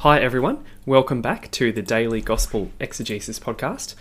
Hi, 0.00 0.18
everyone. 0.18 0.64
Welcome 0.86 1.20
back 1.20 1.50
to 1.50 1.72
the 1.72 1.82
Daily 1.82 2.22
Gospel 2.22 2.70
Exegesis 2.80 3.38
podcast. 3.38 3.94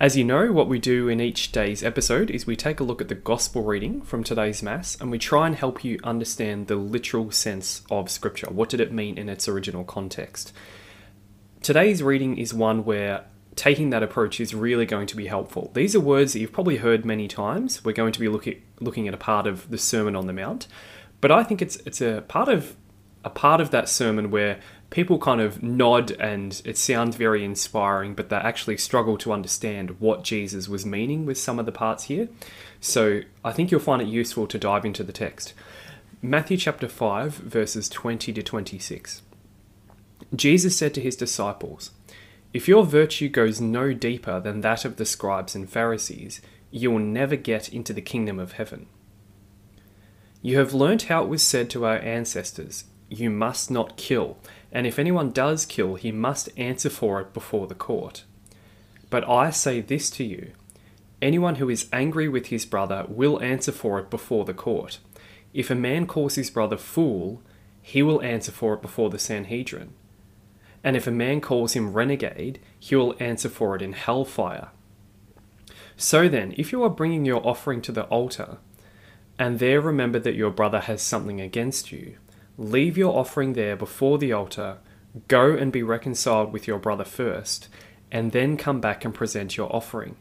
As 0.00 0.16
you 0.16 0.24
know, 0.24 0.50
what 0.50 0.66
we 0.66 0.80
do 0.80 1.08
in 1.08 1.20
each 1.20 1.52
day's 1.52 1.84
episode 1.84 2.28
is 2.28 2.44
we 2.44 2.56
take 2.56 2.80
a 2.80 2.82
look 2.82 3.00
at 3.00 3.06
the 3.06 3.14
Gospel 3.14 3.62
reading 3.62 4.02
from 4.02 4.24
today's 4.24 4.64
Mass 4.64 5.00
and 5.00 5.12
we 5.12 5.18
try 5.20 5.46
and 5.46 5.54
help 5.54 5.84
you 5.84 6.00
understand 6.02 6.66
the 6.66 6.74
literal 6.74 7.30
sense 7.30 7.82
of 7.88 8.10
Scripture. 8.10 8.48
What 8.50 8.68
did 8.68 8.80
it 8.80 8.90
mean 8.90 9.16
in 9.16 9.28
its 9.28 9.46
original 9.46 9.84
context? 9.84 10.52
Today's 11.62 12.02
reading 12.02 12.36
is 12.36 12.52
one 12.52 12.84
where 12.84 13.24
taking 13.54 13.90
that 13.90 14.02
approach 14.02 14.40
is 14.40 14.56
really 14.56 14.86
going 14.86 15.06
to 15.06 15.16
be 15.16 15.28
helpful. 15.28 15.70
These 15.72 15.94
are 15.94 16.00
words 16.00 16.32
that 16.32 16.40
you've 16.40 16.50
probably 16.50 16.78
heard 16.78 17.04
many 17.04 17.28
times. 17.28 17.84
We're 17.84 17.92
going 17.92 18.12
to 18.12 18.18
be 18.18 18.28
looking 18.28 18.60
looking 18.80 19.06
at 19.06 19.14
a 19.14 19.18
part 19.18 19.46
of 19.46 19.70
the 19.70 19.78
Sermon 19.78 20.16
on 20.16 20.26
the 20.26 20.32
Mount, 20.32 20.66
but 21.20 21.30
I 21.30 21.44
think 21.44 21.62
it's 21.62 21.76
it's 21.86 22.00
a 22.00 22.24
part 22.26 22.48
of 22.48 22.74
a 23.24 23.30
part 23.30 23.60
of 23.60 23.70
that 23.70 23.88
sermon 23.88 24.30
where 24.30 24.60
people 24.90 25.18
kind 25.18 25.40
of 25.40 25.62
nod 25.62 26.12
and 26.12 26.62
it 26.64 26.78
sounds 26.78 27.16
very 27.16 27.44
inspiring, 27.44 28.14
but 28.14 28.30
they 28.30 28.36
actually 28.36 28.78
struggle 28.78 29.18
to 29.18 29.32
understand 29.32 30.00
what 30.00 30.24
Jesus 30.24 30.68
was 30.68 30.86
meaning 30.86 31.26
with 31.26 31.38
some 31.38 31.58
of 31.58 31.66
the 31.66 31.72
parts 31.72 32.04
here. 32.04 32.28
So 32.80 33.20
I 33.44 33.52
think 33.52 33.70
you'll 33.70 33.80
find 33.80 34.00
it 34.00 34.08
useful 34.08 34.46
to 34.46 34.58
dive 34.58 34.84
into 34.84 35.04
the 35.04 35.12
text. 35.12 35.52
Matthew 36.22 36.56
chapter 36.56 36.88
5, 36.88 37.34
verses 37.34 37.88
20 37.88 38.32
to 38.32 38.42
26. 38.42 39.22
Jesus 40.34 40.76
said 40.76 40.94
to 40.94 41.00
his 41.00 41.16
disciples, 41.16 41.90
If 42.52 42.66
your 42.66 42.84
virtue 42.84 43.28
goes 43.28 43.60
no 43.60 43.92
deeper 43.92 44.40
than 44.40 44.62
that 44.62 44.84
of 44.84 44.96
the 44.96 45.06
scribes 45.06 45.54
and 45.54 45.68
Pharisees, 45.68 46.40
you 46.70 46.90
will 46.90 46.98
never 46.98 47.36
get 47.36 47.72
into 47.72 47.92
the 47.92 48.02
kingdom 48.02 48.38
of 48.38 48.52
heaven. 48.52 48.86
You 50.42 50.58
have 50.58 50.74
learnt 50.74 51.04
how 51.04 51.24
it 51.24 51.28
was 51.28 51.42
said 51.42 51.70
to 51.70 51.84
our 51.84 51.98
ancestors, 51.98 52.84
You 53.08 53.30
must 53.30 53.70
not 53.70 53.96
kill 53.96 54.38
and 54.70 54.86
if 54.86 54.98
anyone 54.98 55.30
does 55.30 55.64
kill, 55.64 55.94
he 55.94 56.12
must 56.12 56.50
answer 56.56 56.90
for 56.90 57.20
it 57.20 57.32
before 57.32 57.66
the 57.66 57.74
court. 57.74 58.24
But 59.10 59.28
I 59.28 59.50
say 59.50 59.80
this 59.80 60.10
to 60.10 60.24
you 60.24 60.52
anyone 61.20 61.56
who 61.56 61.68
is 61.68 61.88
angry 61.92 62.28
with 62.28 62.46
his 62.46 62.64
brother 62.64 63.04
will 63.08 63.42
answer 63.42 63.72
for 63.72 63.98
it 63.98 64.08
before 64.10 64.44
the 64.44 64.54
court. 64.54 64.98
If 65.52 65.70
a 65.70 65.74
man 65.74 66.06
calls 66.06 66.36
his 66.36 66.50
brother 66.50 66.76
fool, 66.76 67.42
he 67.82 68.02
will 68.02 68.22
answer 68.22 68.52
for 68.52 68.74
it 68.74 68.82
before 68.82 69.10
the 69.10 69.18
Sanhedrin. 69.18 69.94
And 70.84 70.96
if 70.96 71.06
a 71.06 71.10
man 71.10 71.40
calls 71.40 71.72
him 71.72 71.92
renegade, 71.92 72.60
he 72.78 72.94
will 72.94 73.16
answer 73.18 73.48
for 73.48 73.74
it 73.74 73.82
in 73.82 73.94
hellfire. 73.94 74.68
So 75.96 76.28
then, 76.28 76.54
if 76.56 76.70
you 76.70 76.84
are 76.84 76.90
bringing 76.90 77.24
your 77.24 77.44
offering 77.44 77.82
to 77.82 77.92
the 77.92 78.04
altar, 78.04 78.58
and 79.38 79.58
there 79.58 79.80
remember 79.80 80.20
that 80.20 80.36
your 80.36 80.50
brother 80.50 80.80
has 80.80 81.02
something 81.02 81.40
against 81.40 81.90
you, 81.90 82.16
Leave 82.60 82.98
your 82.98 83.16
offering 83.16 83.52
there 83.52 83.76
before 83.76 84.18
the 84.18 84.32
altar, 84.32 84.78
go 85.28 85.54
and 85.54 85.70
be 85.70 85.84
reconciled 85.84 86.52
with 86.52 86.66
your 86.66 86.80
brother 86.80 87.04
first, 87.04 87.68
and 88.10 88.32
then 88.32 88.56
come 88.56 88.80
back 88.80 89.04
and 89.04 89.14
present 89.14 89.56
your 89.56 89.72
offering. 89.74 90.16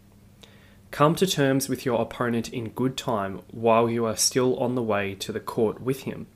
Come 0.92 1.16
to 1.16 1.26
terms 1.26 1.68
with 1.68 1.84
your 1.84 2.00
opponent 2.00 2.54
in 2.54 2.70
good 2.70 2.96
time 2.96 3.42
while 3.50 3.90
you 3.90 4.06
are 4.06 4.16
still 4.16 4.56
on 4.58 4.76
the 4.76 4.84
way 4.84 5.16
to 5.16 5.32
the 5.32 5.40
court 5.40 5.82
with 5.82 6.04
him, 6.04 6.28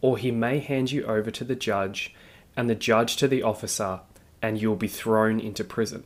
or 0.00 0.16
he 0.16 0.30
may 0.30 0.60
hand 0.60 0.90
you 0.90 1.04
over 1.04 1.30
to 1.32 1.44
the 1.44 1.54
judge, 1.54 2.14
and 2.56 2.70
the 2.70 2.74
judge 2.74 3.16
to 3.16 3.28
the 3.28 3.42
officer, 3.42 4.00
and 4.40 4.62
you 4.62 4.70
will 4.70 4.76
be 4.76 4.88
thrown 4.88 5.40
into 5.40 5.62
prison. 5.62 6.04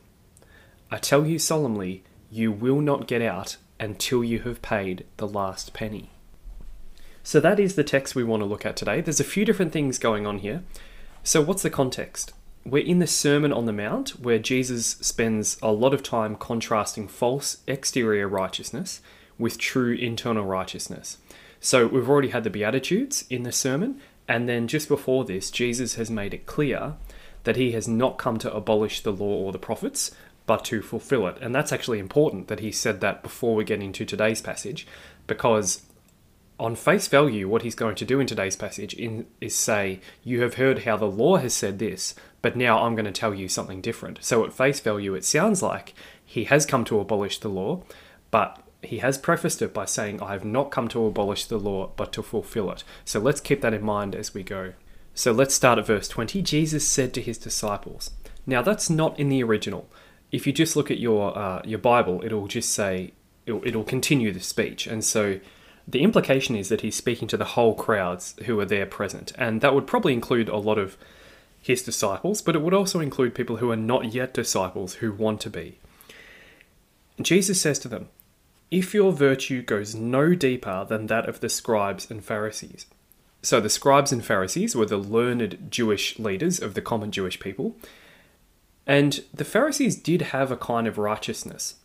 I 0.91 0.97
tell 0.97 1.25
you 1.25 1.39
solemnly, 1.39 2.03
you 2.29 2.51
will 2.51 2.81
not 2.81 3.07
get 3.07 3.21
out 3.21 3.55
until 3.79 4.21
you 4.21 4.39
have 4.39 4.61
paid 4.61 5.05
the 5.15 5.27
last 5.27 5.73
penny. 5.73 6.09
So 7.29 7.39
that 7.41 7.59
is 7.59 7.75
the 7.75 7.83
text 7.83 8.15
we 8.15 8.23
want 8.23 8.41
to 8.41 8.47
look 8.47 8.65
at 8.65 8.75
today. 8.75 9.01
There's 9.01 9.19
a 9.19 9.23
few 9.23 9.45
different 9.45 9.71
things 9.71 9.99
going 9.99 10.25
on 10.25 10.39
here. 10.39 10.63
So, 11.21 11.43
what's 11.43 11.61
the 11.61 11.69
context? 11.69 12.33
We're 12.65 12.83
in 12.83 12.97
the 12.97 13.05
Sermon 13.05 13.53
on 13.53 13.67
the 13.67 13.71
Mount 13.71 14.19
where 14.19 14.39
Jesus 14.39 14.97
spends 15.01 15.59
a 15.61 15.71
lot 15.71 15.93
of 15.93 16.01
time 16.01 16.35
contrasting 16.35 17.07
false 17.07 17.57
exterior 17.67 18.27
righteousness 18.27 18.99
with 19.37 19.59
true 19.59 19.93
internal 19.93 20.43
righteousness. 20.43 21.19
So, 21.59 21.85
we've 21.85 22.09
already 22.09 22.29
had 22.29 22.45
the 22.45 22.49
Beatitudes 22.49 23.25
in 23.29 23.43
the 23.43 23.51
sermon, 23.51 24.01
and 24.27 24.49
then 24.49 24.67
just 24.67 24.87
before 24.87 25.23
this, 25.23 25.51
Jesus 25.51 25.93
has 25.93 26.09
made 26.09 26.33
it 26.33 26.47
clear 26.47 26.95
that 27.43 27.57
he 27.57 27.73
has 27.73 27.87
not 27.87 28.17
come 28.17 28.39
to 28.39 28.51
abolish 28.51 29.01
the 29.01 29.13
law 29.13 29.35
or 29.35 29.51
the 29.51 29.59
prophets, 29.59 30.09
but 30.47 30.65
to 30.65 30.81
fulfill 30.81 31.27
it. 31.27 31.37
And 31.41 31.53
that's 31.53 31.71
actually 31.71 31.99
important 31.99 32.47
that 32.47 32.59
he 32.59 32.71
said 32.71 33.01
that 33.01 33.21
before 33.21 33.53
we 33.53 33.63
get 33.63 33.83
into 33.83 34.03
today's 34.03 34.41
passage, 34.41 34.87
because 35.27 35.83
on 36.59 36.75
face 36.75 37.07
value, 37.07 37.47
what 37.47 37.61
he's 37.61 37.75
going 37.75 37.95
to 37.95 38.05
do 38.05 38.19
in 38.19 38.27
today's 38.27 38.55
passage 38.55 38.93
in, 38.93 39.25
is 39.39 39.55
say, 39.55 40.01
You 40.23 40.41
have 40.41 40.55
heard 40.55 40.79
how 40.79 40.97
the 40.97 41.05
law 41.05 41.37
has 41.37 41.53
said 41.53 41.79
this, 41.79 42.13
but 42.41 42.57
now 42.57 42.83
I'm 42.83 42.95
going 42.95 43.05
to 43.05 43.11
tell 43.11 43.33
you 43.33 43.47
something 43.47 43.81
different. 43.81 44.23
So, 44.23 44.43
at 44.45 44.53
face 44.53 44.79
value, 44.79 45.15
it 45.15 45.23
sounds 45.23 45.63
like 45.63 45.93
he 46.23 46.43
has 46.45 46.65
come 46.65 46.83
to 46.85 46.99
abolish 46.99 47.39
the 47.39 47.49
law, 47.49 47.83
but 48.29 48.61
he 48.83 48.99
has 48.99 49.17
prefaced 49.17 49.61
it 49.61 49.73
by 49.73 49.85
saying, 49.85 50.21
I 50.21 50.33
have 50.33 50.45
not 50.45 50.71
come 50.71 50.87
to 50.89 51.05
abolish 51.05 51.45
the 51.45 51.57
law, 51.57 51.91
but 51.95 52.11
to 52.13 52.23
fulfill 52.23 52.69
it. 52.71 52.83
So, 53.05 53.19
let's 53.19 53.41
keep 53.41 53.61
that 53.61 53.73
in 53.73 53.83
mind 53.83 54.13
as 54.13 54.33
we 54.33 54.43
go. 54.43 54.73
So, 55.13 55.31
let's 55.31 55.55
start 55.55 55.79
at 55.79 55.87
verse 55.87 56.09
20. 56.09 56.41
Jesus 56.41 56.85
said 56.85 57.13
to 57.13 57.21
his 57.21 57.37
disciples, 57.37 58.11
Now, 58.45 58.61
that's 58.61 58.89
not 58.89 59.17
in 59.17 59.29
the 59.29 59.43
original. 59.43 59.89
If 60.31 60.45
you 60.45 60.53
just 60.53 60.75
look 60.75 60.91
at 60.91 60.99
your, 60.99 61.35
uh, 61.37 61.61
your 61.63 61.79
Bible, 61.79 62.21
it'll 62.23 62.47
just 62.47 62.71
say, 62.71 63.13
it'll, 63.45 63.65
it'll 63.65 63.83
continue 63.83 64.31
the 64.31 64.41
speech. 64.41 64.85
And 64.85 65.03
so, 65.03 65.39
the 65.89 66.03
implication 66.03 66.55
is 66.55 66.69
that 66.69 66.81
he's 66.81 66.95
speaking 66.95 67.27
to 67.29 67.37
the 67.37 67.45
whole 67.45 67.73
crowds 67.73 68.35
who 68.45 68.59
are 68.59 68.65
there 68.65 68.85
present, 68.85 69.31
and 69.37 69.61
that 69.61 69.73
would 69.73 69.87
probably 69.87 70.13
include 70.13 70.47
a 70.47 70.57
lot 70.57 70.77
of 70.77 70.97
his 71.61 71.81
disciples, 71.81 72.41
but 72.41 72.55
it 72.55 72.61
would 72.61 72.73
also 72.73 72.99
include 72.99 73.33
people 73.33 73.57
who 73.57 73.71
are 73.71 73.75
not 73.75 74.13
yet 74.13 74.33
disciples 74.33 74.95
who 74.95 75.11
want 75.11 75.41
to 75.41 75.49
be. 75.49 75.79
Jesus 77.19 77.59
says 77.59 77.79
to 77.79 77.87
them, 77.87 78.09
If 78.69 78.93
your 78.93 79.11
virtue 79.11 79.63
goes 79.63 79.95
no 79.95 80.35
deeper 80.35 80.85
than 80.87 81.07
that 81.07 81.27
of 81.27 81.39
the 81.39 81.49
scribes 81.49 82.09
and 82.09 82.23
Pharisees. 82.23 82.85
So 83.41 83.59
the 83.59 83.69
scribes 83.69 84.11
and 84.11 84.23
Pharisees 84.23 84.75
were 84.75 84.85
the 84.85 84.97
learned 84.97 85.67
Jewish 85.69 86.19
leaders 86.19 86.61
of 86.61 86.75
the 86.75 86.81
common 86.81 87.11
Jewish 87.11 87.39
people, 87.39 87.75
and 88.85 89.23
the 89.33 89.45
Pharisees 89.45 89.95
did 89.95 90.21
have 90.21 90.51
a 90.51 90.57
kind 90.57 90.87
of 90.87 90.97
righteousness. 90.97 91.75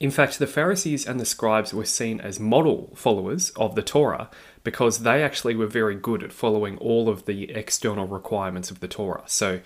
In 0.00 0.10
fact, 0.10 0.38
the 0.38 0.46
Pharisees 0.46 1.06
and 1.06 1.20
the 1.20 1.24
scribes 1.24 1.72
were 1.72 1.84
seen 1.84 2.20
as 2.20 2.40
model 2.40 2.92
followers 2.96 3.50
of 3.50 3.74
the 3.74 3.82
Torah 3.82 4.28
because 4.64 5.00
they 5.00 5.22
actually 5.22 5.54
were 5.54 5.66
very 5.66 5.94
good 5.94 6.22
at 6.22 6.32
following 6.32 6.76
all 6.78 7.08
of 7.08 7.26
the 7.26 7.50
external 7.50 8.06
requirements 8.06 8.70
of 8.70 8.80
the 8.80 8.88
Torah. 8.88 9.22
So, 9.26 9.60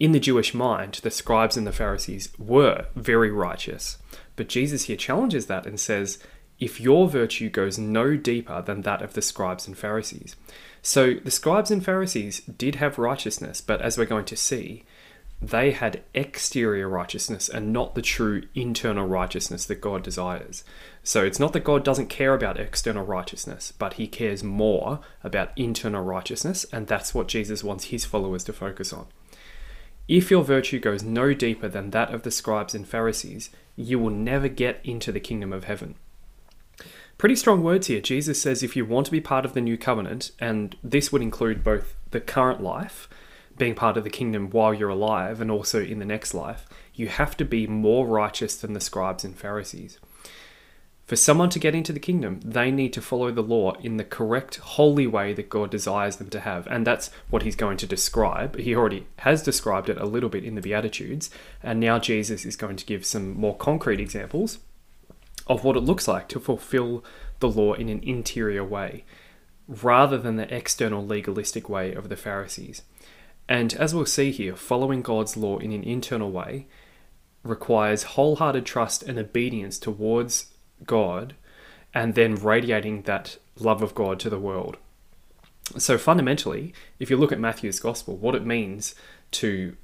in 0.00 0.12
the 0.12 0.20
Jewish 0.20 0.54
mind, 0.54 1.00
the 1.02 1.10
scribes 1.10 1.56
and 1.56 1.66
the 1.66 1.72
Pharisees 1.72 2.30
were 2.38 2.86
very 2.94 3.32
righteous. 3.32 3.98
But 4.36 4.48
Jesus 4.48 4.84
here 4.84 4.96
challenges 4.96 5.46
that 5.46 5.66
and 5.66 5.78
says, 5.78 6.18
if 6.60 6.80
your 6.80 7.08
virtue 7.08 7.48
goes 7.48 7.78
no 7.78 8.16
deeper 8.16 8.62
than 8.62 8.82
that 8.82 9.02
of 9.02 9.14
the 9.14 9.22
scribes 9.22 9.66
and 9.66 9.78
Pharisees. 9.78 10.34
So 10.82 11.14
the 11.14 11.30
scribes 11.30 11.70
and 11.70 11.84
Pharisees 11.84 12.40
did 12.40 12.76
have 12.76 12.98
righteousness, 12.98 13.60
but 13.60 13.80
as 13.80 13.96
we're 13.96 14.06
going 14.06 14.24
to 14.26 14.36
see, 14.36 14.84
they 15.40 15.70
had 15.70 16.02
exterior 16.14 16.88
righteousness 16.88 17.48
and 17.48 17.72
not 17.72 17.94
the 17.94 18.02
true 18.02 18.42
internal 18.54 19.06
righteousness 19.06 19.64
that 19.66 19.80
God 19.80 20.02
desires. 20.02 20.64
So 21.04 21.24
it's 21.24 21.38
not 21.38 21.52
that 21.52 21.64
God 21.64 21.84
doesn't 21.84 22.08
care 22.08 22.34
about 22.34 22.58
external 22.58 23.04
righteousness, 23.04 23.72
but 23.78 23.94
he 23.94 24.08
cares 24.08 24.42
more 24.42 25.00
about 25.22 25.52
internal 25.56 26.02
righteousness, 26.02 26.66
and 26.72 26.86
that's 26.86 27.14
what 27.14 27.28
Jesus 27.28 27.62
wants 27.62 27.84
his 27.84 28.04
followers 28.04 28.44
to 28.44 28.52
focus 28.52 28.92
on. 28.92 29.06
If 30.08 30.30
your 30.30 30.42
virtue 30.42 30.80
goes 30.80 31.02
no 31.02 31.34
deeper 31.34 31.68
than 31.68 31.90
that 31.90 32.12
of 32.12 32.22
the 32.22 32.30
scribes 32.30 32.74
and 32.74 32.88
Pharisees, 32.88 33.50
you 33.76 33.98
will 33.98 34.10
never 34.10 34.48
get 34.48 34.80
into 34.82 35.12
the 35.12 35.20
kingdom 35.20 35.52
of 35.52 35.64
heaven. 35.64 35.94
Pretty 37.16 37.36
strong 37.36 37.62
words 37.62 37.88
here. 37.88 38.00
Jesus 38.00 38.40
says 38.40 38.62
if 38.62 38.74
you 38.74 38.84
want 38.84 39.06
to 39.06 39.12
be 39.12 39.20
part 39.20 39.44
of 39.44 39.52
the 39.52 39.60
new 39.60 39.76
covenant, 39.76 40.32
and 40.40 40.76
this 40.82 41.12
would 41.12 41.22
include 41.22 41.62
both 41.62 41.94
the 42.10 42.20
current 42.20 42.62
life 42.62 43.08
being 43.58 43.74
part 43.74 43.96
of 43.96 44.04
the 44.04 44.10
kingdom 44.10 44.50
while 44.50 44.72
you're 44.72 44.88
alive 44.88 45.40
and 45.40 45.50
also 45.50 45.82
in 45.82 45.98
the 45.98 46.04
next 46.04 46.34
life, 46.34 46.66
you 46.94 47.08
have 47.08 47.36
to 47.36 47.44
be 47.44 47.66
more 47.66 48.06
righteous 48.06 48.56
than 48.56 48.72
the 48.72 48.80
scribes 48.80 49.24
and 49.24 49.36
Pharisees. 49.36 49.98
For 51.08 51.16
someone 51.16 51.48
to 51.50 51.58
get 51.58 51.74
into 51.74 51.94
the 51.94 52.00
kingdom, 52.00 52.40
they 52.44 52.70
need 52.70 52.92
to 52.92 53.00
follow 53.00 53.30
the 53.30 53.42
law 53.42 53.72
in 53.80 53.96
the 53.96 54.04
correct, 54.04 54.56
holy 54.56 55.06
way 55.06 55.32
that 55.32 55.48
God 55.48 55.70
desires 55.70 56.16
them 56.16 56.28
to 56.28 56.40
have. 56.40 56.66
And 56.66 56.86
that's 56.86 57.10
what 57.30 57.44
he's 57.44 57.56
going 57.56 57.78
to 57.78 57.86
describe. 57.86 58.58
He 58.58 58.76
already 58.76 59.06
has 59.20 59.42
described 59.42 59.88
it 59.88 59.96
a 59.96 60.04
little 60.04 60.28
bit 60.28 60.44
in 60.44 60.54
the 60.54 60.60
Beatitudes. 60.60 61.30
And 61.62 61.80
now 61.80 61.98
Jesus 61.98 62.44
is 62.44 62.56
going 62.56 62.76
to 62.76 62.84
give 62.84 63.06
some 63.06 63.32
more 63.40 63.56
concrete 63.56 64.00
examples 64.00 64.58
of 65.46 65.64
what 65.64 65.78
it 65.78 65.80
looks 65.80 66.06
like 66.06 66.28
to 66.28 66.40
fulfill 66.40 67.02
the 67.40 67.48
law 67.48 67.72
in 67.72 67.88
an 67.88 68.00
interior 68.02 68.62
way, 68.62 69.04
rather 69.66 70.18
than 70.18 70.36
the 70.36 70.54
external 70.54 71.06
legalistic 71.06 71.70
way 71.70 71.94
of 71.94 72.10
the 72.10 72.16
Pharisees. 72.16 72.82
And 73.48 73.74
as 73.74 73.94
we'll 73.94 74.06
see 74.06 74.30
here, 74.30 74.54
following 74.56 75.02
God's 75.02 75.36
law 75.36 75.58
in 75.58 75.72
an 75.72 75.82
internal 75.82 76.30
way 76.30 76.66
requires 77.42 78.02
wholehearted 78.02 78.66
trust 78.66 79.02
and 79.02 79.18
obedience 79.18 79.78
towards 79.78 80.52
God 80.84 81.34
and 81.94 82.14
then 82.14 82.34
radiating 82.34 83.02
that 83.02 83.38
love 83.58 83.82
of 83.82 83.94
God 83.94 84.20
to 84.20 84.30
the 84.30 84.38
world. 84.38 84.76
So 85.76 85.98
fundamentally, 85.98 86.72
if 86.98 87.10
you 87.10 87.16
look 87.16 87.32
at 87.32 87.40
Matthew's 87.40 87.80
gospel, 87.80 88.16
what 88.16 88.34
it 88.34 88.44
means 88.44 88.94
to 89.32 89.76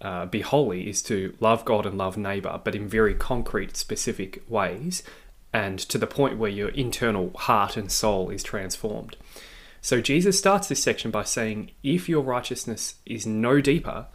uh, 0.00 0.26
be 0.26 0.40
holy 0.40 0.88
is 0.88 1.02
to 1.02 1.34
love 1.40 1.64
God 1.64 1.86
and 1.86 1.98
love 1.98 2.16
neighbor, 2.16 2.60
but 2.62 2.74
in 2.74 2.88
very 2.88 3.14
concrete, 3.14 3.76
specific 3.76 4.42
ways, 4.48 5.02
and 5.52 5.78
to 5.78 5.98
the 5.98 6.06
point 6.06 6.38
where 6.38 6.50
your 6.50 6.68
internal 6.70 7.30
heart 7.36 7.76
and 7.76 7.90
soul 7.90 8.30
is 8.30 8.42
transformed. 8.42 9.16
So 9.88 10.02
Jesus 10.02 10.38
starts 10.38 10.68
this 10.68 10.82
section 10.82 11.10
by 11.10 11.22
saying, 11.22 11.70
if 11.82 12.10
your 12.10 12.20
righteousness 12.20 12.96
is 13.06 13.26
no 13.26 13.62
deeper 13.62 14.08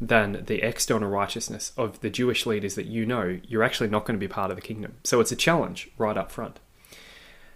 than 0.00 0.44
the 0.46 0.62
external 0.62 1.10
righteousness 1.10 1.72
of 1.76 1.98
the 1.98 2.10
Jewish 2.10 2.46
leaders 2.46 2.76
that 2.76 2.86
you 2.86 3.04
know, 3.04 3.40
you're 3.42 3.64
actually 3.64 3.88
not 3.88 4.06
going 4.06 4.16
to 4.16 4.24
be 4.24 4.32
part 4.32 4.50
of 4.52 4.56
the 4.56 4.62
kingdom. 4.62 4.98
So 5.02 5.18
it's 5.18 5.32
a 5.32 5.34
challenge 5.34 5.90
right 5.98 6.16
up 6.16 6.30
front. 6.30 6.60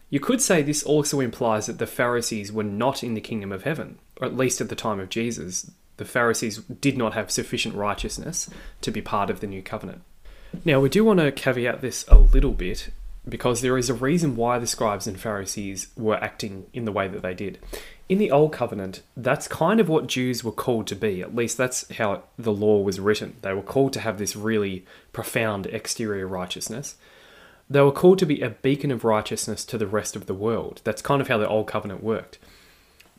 You 0.09 0.19
could 0.19 0.43
say 0.43 0.63
this 0.63 0.83
also 0.83 1.21
implies 1.21 1.67
that 1.67 1.79
the 1.79 1.87
Pharisees 1.87 2.51
were 2.51 2.65
not 2.65 3.05
in 3.05 3.15
the 3.15 3.21
kingdom 3.21 3.53
of 3.53 3.63
heaven, 3.63 4.01
or 4.21 4.27
at 4.27 4.37
least 4.37 4.61
at 4.61 4.69
the 4.69 4.75
time 4.75 4.99
of 4.99 5.09
Jesus. 5.09 5.71
The 5.97 6.05
Pharisees 6.05 6.59
did 6.81 6.99
not 6.99 7.15
have 7.15 7.31
sufficient 7.31 7.77
righteousness 7.77 8.51
to 8.81 8.91
be 8.91 9.01
part 9.01 9.31
of 9.31 9.39
the 9.39 9.47
new 9.47 9.63
covenant. 9.63 10.03
Now, 10.65 10.81
we 10.81 10.89
do 10.89 11.05
want 11.05 11.21
to 11.21 11.31
caveat 11.31 11.83
this 11.83 12.05
a 12.09 12.19
little 12.19 12.51
bit 12.51 12.91
because 13.31 13.61
there 13.61 13.79
is 13.79 13.89
a 13.89 13.95
reason 13.95 14.37
why 14.37 14.59
the 14.59 14.67
scribes 14.67 15.07
and 15.07 15.19
Pharisees 15.19 15.89
were 15.97 16.23
acting 16.23 16.67
in 16.73 16.85
the 16.85 16.93
way 16.93 17.09
that 17.09 17.23
they 17.23 17.35
did. 17.35 17.59
In 18.09 18.19
the 18.19 18.31
Old 18.31 18.53
Covenant, 18.53 19.03
that's 19.17 19.47
kind 19.47 19.79
of 19.79 19.89
what 19.89 20.09
Jews 20.09 20.43
were 20.43 20.51
called 20.51 20.89
to 20.89 20.97
be. 20.97 21.23
At 21.23 21.35
least 21.35 21.57
that's 21.57 21.89
how 21.93 22.25
the 22.37 22.53
law 22.53 22.83
was 22.83 22.99
written. 22.99 23.37
They 23.43 23.55
were 23.55 23.63
called 23.63 23.93
to 23.95 24.01
have 24.01 24.19
this 24.19 24.35
really 24.35 24.85
profound 25.13 25.67
exterior 25.67 26.27
righteousness. 26.27 26.97
They 27.71 27.81
were 27.81 27.93
called 27.93 28.19
to 28.19 28.27
be 28.27 28.41
a 28.41 28.51
beacon 28.51 28.91
of 28.91 29.05
righteousness 29.05 29.65
to 29.67 29.79
the 29.79 29.87
rest 29.87 30.17
of 30.17 30.27
the 30.27 30.35
world. 30.35 30.81
That's 30.83 31.03
kind 31.03 31.23
of 31.23 31.29
how 31.29 31.39
the 31.39 31.49
Old 31.49 31.69
Covenant 31.69 32.03
worked. 32.03 32.39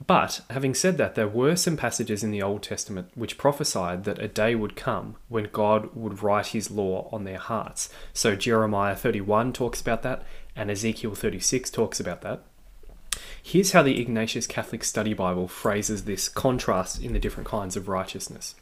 But, 0.08 0.42
having 0.50 0.74
said 0.74 0.98
that, 0.98 1.16
there 1.16 1.28
were 1.28 1.56
some 1.56 1.78
passages 1.78 2.24
in 2.24 2.32
the 2.32 2.42
Old 2.42 2.64
Testament 2.64 3.12
which 3.14 3.38
prophesied 3.38 4.04
that 4.06 4.20
a 4.20 4.28
day 4.28 4.56
would 4.56 4.76
come 4.76 5.16
when 5.28 5.50
God 5.52 5.96
would 5.96 6.24
write 6.24 6.48
his 6.48 6.72
law 6.72 7.08
on 7.12 7.24
their 7.24 7.38
hearts. 7.38 7.90
So, 8.14 8.36
Jeremiah 8.36 8.96
31 8.96 9.54
talks 9.54 9.80
about 9.80 10.02
that, 10.02 10.24
and 10.56 10.72
Ezekiel 10.72 11.14
36 11.14 11.70
talks 11.70 12.00
about 12.00 12.22
that. 12.22 12.44
Here's 13.44 13.74
how 13.74 13.84
the 13.84 14.00
Ignatius 14.00 14.48
Catholic 14.48 14.84
Study 14.84 15.14
Bible 15.14 15.48
phrases 15.48 16.06
this 16.06 16.30
contrast 16.30 17.02
in 17.02 17.14
the 17.14 17.20
different 17.20 17.50
kinds 17.50 17.76
of 17.76 17.88
righteousness. 17.88 18.56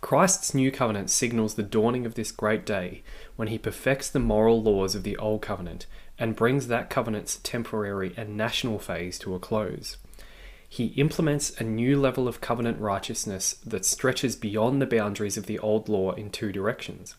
Christ's 0.00 0.54
new 0.54 0.70
covenant 0.70 1.10
signals 1.10 1.54
the 1.54 1.62
dawning 1.62 2.06
of 2.06 2.14
this 2.14 2.32
great 2.32 2.66
day 2.66 3.02
when 3.36 3.48
he 3.48 3.58
perfects 3.58 4.08
the 4.10 4.18
moral 4.18 4.62
laws 4.62 4.94
of 4.94 5.02
the 5.02 5.16
old 5.16 5.42
covenant 5.42 5.86
and 6.18 6.36
brings 6.36 6.66
that 6.66 6.90
covenant's 6.90 7.36
temporary 7.36 8.12
and 8.16 8.36
national 8.36 8.78
phase 8.78 9.18
to 9.20 9.34
a 9.34 9.38
close. 9.38 9.96
He 10.68 10.86
implements 10.96 11.58
a 11.58 11.64
new 11.64 12.00
level 12.00 12.26
of 12.26 12.40
covenant 12.40 12.80
righteousness 12.80 13.54
that 13.64 13.84
stretches 13.84 14.36
beyond 14.36 14.82
the 14.82 14.86
boundaries 14.86 15.36
of 15.36 15.46
the 15.46 15.58
old 15.58 15.88
law 15.88 16.12
in 16.12 16.30
two 16.30 16.52
directions. 16.52 17.14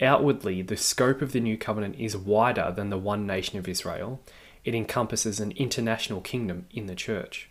Outwardly, 0.00 0.62
the 0.62 0.76
scope 0.76 1.20
of 1.20 1.32
the 1.32 1.40
new 1.40 1.58
covenant 1.58 1.96
is 1.98 2.16
wider 2.16 2.72
than 2.74 2.90
the 2.90 2.98
one 2.98 3.26
nation 3.26 3.58
of 3.58 3.68
Israel. 3.68 4.20
It 4.64 4.74
encompasses 4.74 5.40
an 5.40 5.52
international 5.52 6.20
kingdom 6.20 6.66
in 6.70 6.86
the 6.86 6.94
church 6.94 7.50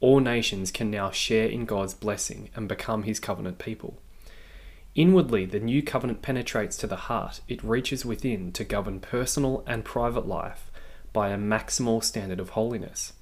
all 0.00 0.20
nations 0.20 0.70
can 0.70 0.90
now 0.90 1.10
share 1.10 1.46
in 1.46 1.66
God's 1.66 1.94
blessing 1.94 2.50
and 2.56 2.68
become 2.68 3.02
his 3.04 3.20
covenant 3.20 3.58
people. 3.58 3.98
Inwardly, 4.94 5.44
the 5.46 5.60
new 5.60 5.82
covenant 5.82 6.20
penetrates 6.22 6.76
to 6.78 6.86
the 6.86 6.96
heart, 6.96 7.40
it 7.48 7.62
reaches 7.62 8.04
within 8.04 8.50
to 8.52 8.64
govern 8.64 8.98
personal 8.98 9.62
and 9.66 9.84
private 9.84 10.26
life 10.26 10.70
by 11.12 11.28
a 11.28 11.38
maximal 11.38 12.02
standard 12.02 12.40
of 12.40 12.50
holiness. 12.50 13.12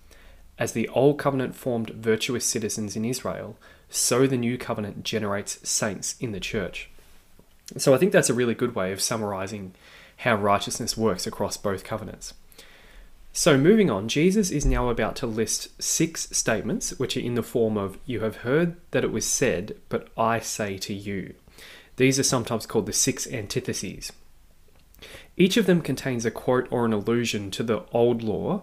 As 0.59 0.73
the 0.73 0.89
old 0.89 1.19
covenant 1.19 1.55
formed 1.55 1.91
virtuous 1.91 2.45
citizens 2.45 2.97
in 2.97 3.05
Israel, 3.05 3.57
so 3.91 4.27
the 4.27 4.37
new 4.37 4.59
covenant 4.59 5.05
generates 5.05 5.69
saints 5.69 6.17
in 6.21 6.33
the 6.33 6.41
church. 6.41 6.91
So 7.77 7.95
I 7.95 7.99
think 7.99 8.13
that's 8.13 8.31
a 8.31 8.35
really 8.35 8.55
good 8.55 8.75
way 8.75 8.93
of 8.93 9.01
summarizing 9.01 9.75
how 10.19 10.35
righteousness 10.35 10.97
works 10.97 11.27
across 11.27 11.57
both 11.57 11.85
covenants. 11.85 12.35
So, 13.39 13.57
moving 13.57 13.89
on, 13.89 14.09
Jesus 14.09 14.51
is 14.51 14.67
now 14.67 14.89
about 14.89 15.15
to 15.17 15.27
list 15.29 15.81
six 15.81 16.29
statements 16.33 16.99
which 16.99 17.17
are 17.17 17.21
in 17.21 17.37
the 17.37 17.43
form 17.45 17.77
of, 17.77 17.97
You 18.05 18.19
have 18.23 18.39
heard 18.39 18.75
that 18.91 19.05
it 19.05 19.13
was 19.13 19.25
said, 19.25 19.77
but 19.89 20.09
I 20.19 20.41
say 20.41 20.77
to 20.79 20.93
you. 20.93 21.35
These 21.99 22.19
are 22.19 22.25
sometimes 22.25 22.67
called 22.67 22.87
the 22.87 22.93
six 22.93 23.29
antitheses. 23.29 24.13
Each 25.37 25.57
of 25.57 25.67
them 25.67 25.83
contains 25.83 26.27
a 26.27 26.33
quote 26.33 26.67
or 26.73 26.85
an 26.85 26.93
allusion 26.93 27.53
to 27.53 27.63
the 27.63 27.85
old 27.93 28.25
law, 28.25 28.63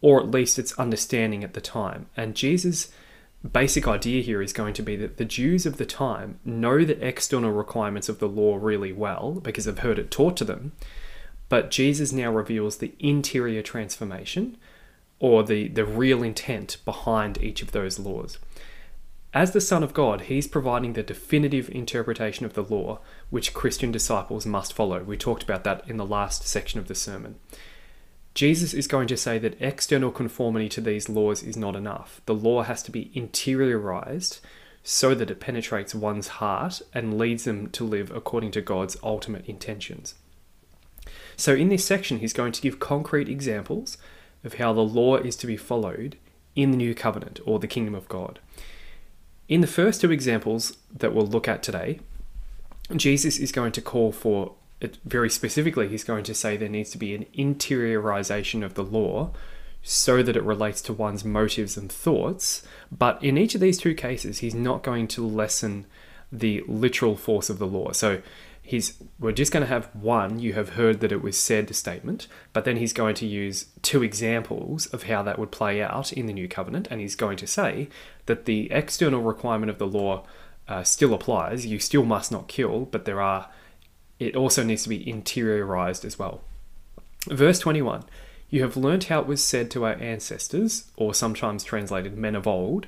or 0.00 0.20
at 0.20 0.30
least 0.30 0.58
its 0.58 0.72
understanding 0.78 1.44
at 1.44 1.52
the 1.52 1.60
time. 1.60 2.06
And 2.16 2.34
Jesus' 2.34 2.90
basic 3.52 3.86
idea 3.86 4.22
here 4.22 4.40
is 4.40 4.54
going 4.54 4.72
to 4.72 4.82
be 4.82 4.96
that 4.96 5.18
the 5.18 5.26
Jews 5.26 5.66
of 5.66 5.76
the 5.76 5.84
time 5.84 6.40
know 6.46 6.82
the 6.82 7.06
external 7.06 7.52
requirements 7.52 8.08
of 8.08 8.20
the 8.20 8.28
law 8.28 8.56
really 8.56 8.90
well 8.90 9.32
because 9.32 9.66
they've 9.66 9.78
heard 9.78 9.98
it 9.98 10.10
taught 10.10 10.38
to 10.38 10.46
them 10.46 10.72
but 11.54 11.70
Jesus 11.70 12.10
now 12.10 12.32
reveals 12.32 12.78
the 12.78 12.94
interior 12.98 13.62
transformation 13.62 14.56
or 15.20 15.44
the, 15.44 15.68
the 15.68 15.84
real 15.84 16.20
intent 16.24 16.78
behind 16.84 17.40
each 17.40 17.62
of 17.62 17.70
those 17.70 17.96
laws. 17.96 18.38
As 19.32 19.52
the 19.52 19.60
Son 19.60 19.84
of 19.84 19.94
God, 19.94 20.22
he's 20.22 20.48
providing 20.48 20.94
the 20.94 21.04
definitive 21.04 21.70
interpretation 21.70 22.44
of 22.44 22.54
the 22.54 22.64
law 22.64 22.98
which 23.30 23.54
Christian 23.54 23.92
disciples 23.92 24.44
must 24.44 24.72
follow. 24.72 25.04
We 25.04 25.16
talked 25.16 25.44
about 25.44 25.62
that 25.62 25.88
in 25.88 25.96
the 25.96 26.04
last 26.04 26.44
section 26.44 26.80
of 26.80 26.88
the 26.88 26.94
sermon. 26.96 27.36
Jesus 28.34 28.74
is 28.74 28.88
going 28.88 29.06
to 29.06 29.16
say 29.16 29.38
that 29.38 29.62
external 29.62 30.10
conformity 30.10 30.68
to 30.70 30.80
these 30.80 31.08
laws 31.08 31.44
is 31.44 31.56
not 31.56 31.76
enough. 31.76 32.20
The 32.26 32.34
law 32.34 32.64
has 32.64 32.82
to 32.82 32.90
be 32.90 33.12
interiorized 33.14 34.40
so 34.82 35.14
that 35.14 35.30
it 35.30 35.38
penetrates 35.38 35.94
one's 35.94 36.26
heart 36.42 36.82
and 36.92 37.16
leads 37.16 37.44
them 37.44 37.70
to 37.70 37.84
live 37.84 38.10
according 38.10 38.50
to 38.50 38.60
God's 38.60 38.96
ultimate 39.04 39.46
intentions. 39.46 40.16
So, 41.36 41.54
in 41.54 41.68
this 41.68 41.84
section, 41.84 42.18
he's 42.18 42.32
going 42.32 42.52
to 42.52 42.62
give 42.62 42.80
concrete 42.80 43.28
examples 43.28 43.98
of 44.42 44.54
how 44.54 44.72
the 44.72 44.80
law 44.80 45.16
is 45.16 45.36
to 45.36 45.46
be 45.46 45.56
followed 45.56 46.16
in 46.54 46.70
the 46.70 46.76
new 46.76 46.94
covenant 46.94 47.40
or 47.44 47.58
the 47.58 47.66
kingdom 47.66 47.94
of 47.94 48.08
God. 48.08 48.38
In 49.48 49.60
the 49.60 49.66
first 49.66 50.00
two 50.00 50.12
examples 50.12 50.76
that 50.92 51.14
we'll 51.14 51.26
look 51.26 51.48
at 51.48 51.62
today, 51.62 52.00
Jesus 52.94 53.38
is 53.38 53.52
going 53.52 53.72
to 53.72 53.82
call 53.82 54.12
for 54.12 54.54
it 54.80 54.98
very 55.04 55.30
specifically, 55.30 55.88
he's 55.88 56.04
going 56.04 56.24
to 56.24 56.34
say 56.34 56.56
there 56.56 56.68
needs 56.68 56.90
to 56.90 56.98
be 56.98 57.14
an 57.14 57.26
interiorization 57.36 58.64
of 58.64 58.74
the 58.74 58.84
law 58.84 59.30
so 59.82 60.22
that 60.22 60.36
it 60.36 60.42
relates 60.42 60.80
to 60.82 60.92
one's 60.92 61.24
motives 61.24 61.76
and 61.76 61.90
thoughts. 61.90 62.62
But 62.90 63.22
in 63.22 63.36
each 63.36 63.54
of 63.54 63.60
these 63.60 63.78
two 63.78 63.94
cases, 63.94 64.38
he's 64.38 64.54
not 64.54 64.82
going 64.82 65.08
to 65.08 65.26
lessen 65.26 65.86
the 66.32 66.64
literal 66.66 67.16
force 67.16 67.50
of 67.50 67.58
the 67.58 67.66
law. 67.66 67.92
So 67.92 68.22
he's 68.66 68.94
we're 69.18 69.30
just 69.30 69.52
going 69.52 69.60
to 69.60 69.68
have 69.68 69.90
one 69.94 70.38
you 70.38 70.54
have 70.54 70.70
heard 70.70 71.00
that 71.00 71.12
it 71.12 71.22
was 71.22 71.36
said 71.36 71.72
statement 71.76 72.26
but 72.54 72.64
then 72.64 72.78
he's 72.78 72.94
going 72.94 73.14
to 73.14 73.26
use 73.26 73.66
two 73.82 74.02
examples 74.02 74.86
of 74.86 75.04
how 75.04 75.22
that 75.22 75.38
would 75.38 75.52
play 75.52 75.82
out 75.82 76.12
in 76.14 76.24
the 76.24 76.32
new 76.32 76.48
covenant 76.48 76.88
and 76.90 77.00
he's 77.00 77.14
going 77.14 77.36
to 77.36 77.46
say 77.46 77.88
that 78.24 78.46
the 78.46 78.72
external 78.72 79.20
requirement 79.20 79.68
of 79.70 79.78
the 79.78 79.86
law 79.86 80.24
uh, 80.66 80.82
still 80.82 81.12
applies 81.12 81.66
you 81.66 81.78
still 81.78 82.04
must 82.04 82.32
not 82.32 82.48
kill 82.48 82.86
but 82.86 83.04
there 83.04 83.20
are 83.20 83.50
it 84.18 84.34
also 84.34 84.64
needs 84.64 84.84
to 84.84 84.88
be 84.88 85.04
interiorized 85.04 86.04
as 86.04 86.18
well. 86.18 86.40
Verse 87.28 87.58
21 87.58 88.04
you 88.48 88.62
have 88.62 88.76
learnt 88.76 89.04
how 89.04 89.20
it 89.20 89.26
was 89.26 89.42
said 89.42 89.70
to 89.72 89.84
our 89.84 89.94
ancestors 89.94 90.90
or 90.96 91.12
sometimes 91.12 91.64
translated 91.64 92.16
men 92.16 92.36
of 92.36 92.46
old. 92.46 92.86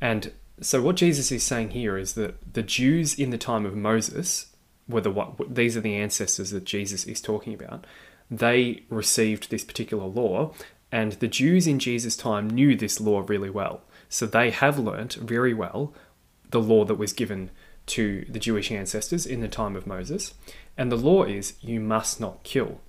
And 0.00 0.32
so 0.62 0.80
what 0.80 0.96
jesus 0.96 1.30
is 1.30 1.42
saying 1.42 1.70
here 1.70 1.98
is 1.98 2.14
that 2.14 2.54
the 2.54 2.62
jews 2.62 3.18
in 3.18 3.28
the 3.28 3.36
time 3.36 3.66
of 3.66 3.76
moses 3.76 4.55
were 4.88 5.00
the 5.00 5.10
what 5.10 5.54
these 5.54 5.76
are 5.76 5.80
the 5.80 5.96
ancestors 5.96 6.50
that 6.50 6.64
Jesus 6.64 7.04
is 7.04 7.20
talking 7.20 7.54
about. 7.54 7.86
They 8.30 8.84
received 8.88 9.50
this 9.50 9.64
particular 9.64 10.04
law, 10.04 10.52
and 10.90 11.12
the 11.12 11.28
Jews 11.28 11.66
in 11.66 11.78
Jesus' 11.78 12.16
time 12.16 12.48
knew 12.48 12.74
this 12.74 13.00
law 13.00 13.24
really 13.26 13.50
well. 13.50 13.82
So 14.08 14.26
they 14.26 14.50
have 14.50 14.78
learnt 14.78 15.14
very 15.14 15.54
well 15.54 15.92
the 16.50 16.60
law 16.60 16.84
that 16.84 16.94
was 16.94 17.12
given 17.12 17.50
to 17.86 18.24
the 18.28 18.38
Jewish 18.38 18.70
ancestors 18.70 19.26
in 19.26 19.40
the 19.40 19.48
time 19.48 19.76
of 19.76 19.86
Moses. 19.86 20.34
And 20.76 20.90
the 20.90 20.96
law 20.96 21.24
is 21.24 21.54
you 21.60 21.80
must 21.80 22.20
not 22.20 22.42
kill. 22.42 22.80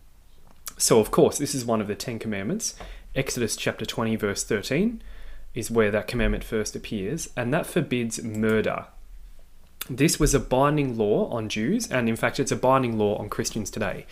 So, 0.78 1.00
of 1.00 1.12
course, 1.12 1.38
this 1.38 1.56
is 1.56 1.66
one 1.66 1.82
of 1.82 1.88
the 1.88 1.96
Ten 1.96 2.20
Commandments. 2.20 2.76
Exodus 3.16 3.56
chapter 3.56 3.86
20, 3.86 4.16
verse 4.16 4.44
13 4.44 5.02
is 5.56 5.72
where 5.72 5.90
that 5.90 6.08
commandment 6.08 6.44
first 6.44 6.76
appears, 6.76 7.30
and 7.36 7.52
that 7.52 7.66
forbids 7.66 8.22
murder 8.24 8.86
this 9.90 10.20
was 10.20 10.34
a 10.34 10.40
binding 10.40 10.98
law 10.98 11.30
on 11.30 11.50
Jews, 11.50 11.90
and 11.90 12.10
in 12.10 12.16
fact, 12.16 12.40
it's 12.40 12.52
a 12.52 12.56
binding 12.56 12.98
law 12.98 13.18
on 13.18 13.30
Christians 13.30 13.70
today. 13.70 14.06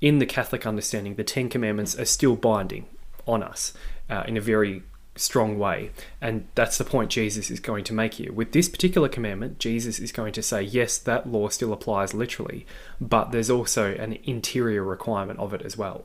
In 0.00 0.18
the 0.18 0.26
Catholic 0.26 0.66
understanding, 0.66 1.16
the 1.16 1.24
Ten 1.24 1.48
Commandments 1.48 1.98
are 1.98 2.04
still 2.04 2.36
binding 2.36 2.86
on 3.26 3.42
us 3.42 3.74
uh, 4.08 4.24
in 4.26 4.36
a 4.36 4.40
very 4.40 4.82
strong 5.16 5.58
way. 5.58 5.90
And 6.20 6.48
that's 6.54 6.78
the 6.78 6.84
point 6.84 7.10
Jesus 7.10 7.50
is 7.50 7.60
going 7.60 7.84
to 7.84 7.92
make 7.92 8.14
here. 8.14 8.32
With 8.32 8.52
this 8.52 8.68
particular 8.68 9.08
commandment, 9.08 9.58
Jesus 9.58 9.98
is 9.98 10.12
going 10.12 10.32
to 10.32 10.42
say, 10.42 10.62
yes, 10.62 10.98
that 10.98 11.28
law 11.28 11.48
still 11.48 11.72
applies 11.72 12.14
literally, 12.14 12.66
but 13.00 13.30
there's 13.30 13.50
also 13.50 13.94
an 13.94 14.18
interior 14.24 14.82
requirement 14.82 15.38
of 15.38 15.52
it 15.52 15.62
as 15.62 15.76
well. 15.76 16.04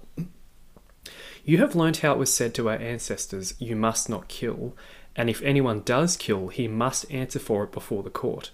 You 1.45 1.59
have 1.59 1.75
learnt 1.75 1.97
how 1.97 2.13
it 2.13 2.17
was 2.17 2.33
said 2.33 2.53
to 2.55 2.69
our 2.69 2.77
ancestors, 2.77 3.53
You 3.59 3.75
must 3.75 4.09
not 4.09 4.27
kill, 4.27 4.75
and 5.15 5.29
if 5.29 5.41
anyone 5.43 5.81
does 5.81 6.17
kill, 6.17 6.47
he 6.47 6.67
must 6.67 7.09
answer 7.11 7.39
for 7.39 7.63
it 7.63 7.71
before 7.71 8.01
the 8.01 8.09
court. 8.09 8.49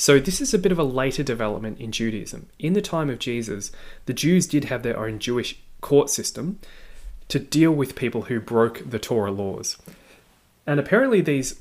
So, 0.00 0.20
this 0.20 0.40
is 0.40 0.54
a 0.54 0.58
bit 0.58 0.70
of 0.70 0.78
a 0.78 0.84
later 0.84 1.24
development 1.24 1.80
in 1.80 1.90
Judaism. 1.90 2.46
In 2.60 2.74
the 2.74 2.80
time 2.80 3.10
of 3.10 3.18
Jesus, 3.18 3.72
the 4.06 4.14
Jews 4.14 4.46
did 4.46 4.66
have 4.66 4.84
their 4.84 4.96
own 4.96 5.18
Jewish 5.18 5.58
court 5.80 6.08
system 6.08 6.60
to 7.26 7.40
deal 7.40 7.72
with 7.72 7.96
people 7.96 8.22
who 8.22 8.38
broke 8.38 8.88
the 8.88 9.00
Torah 9.00 9.32
laws. 9.32 9.76
And 10.68 10.78
apparently, 10.78 11.20
these 11.20 11.60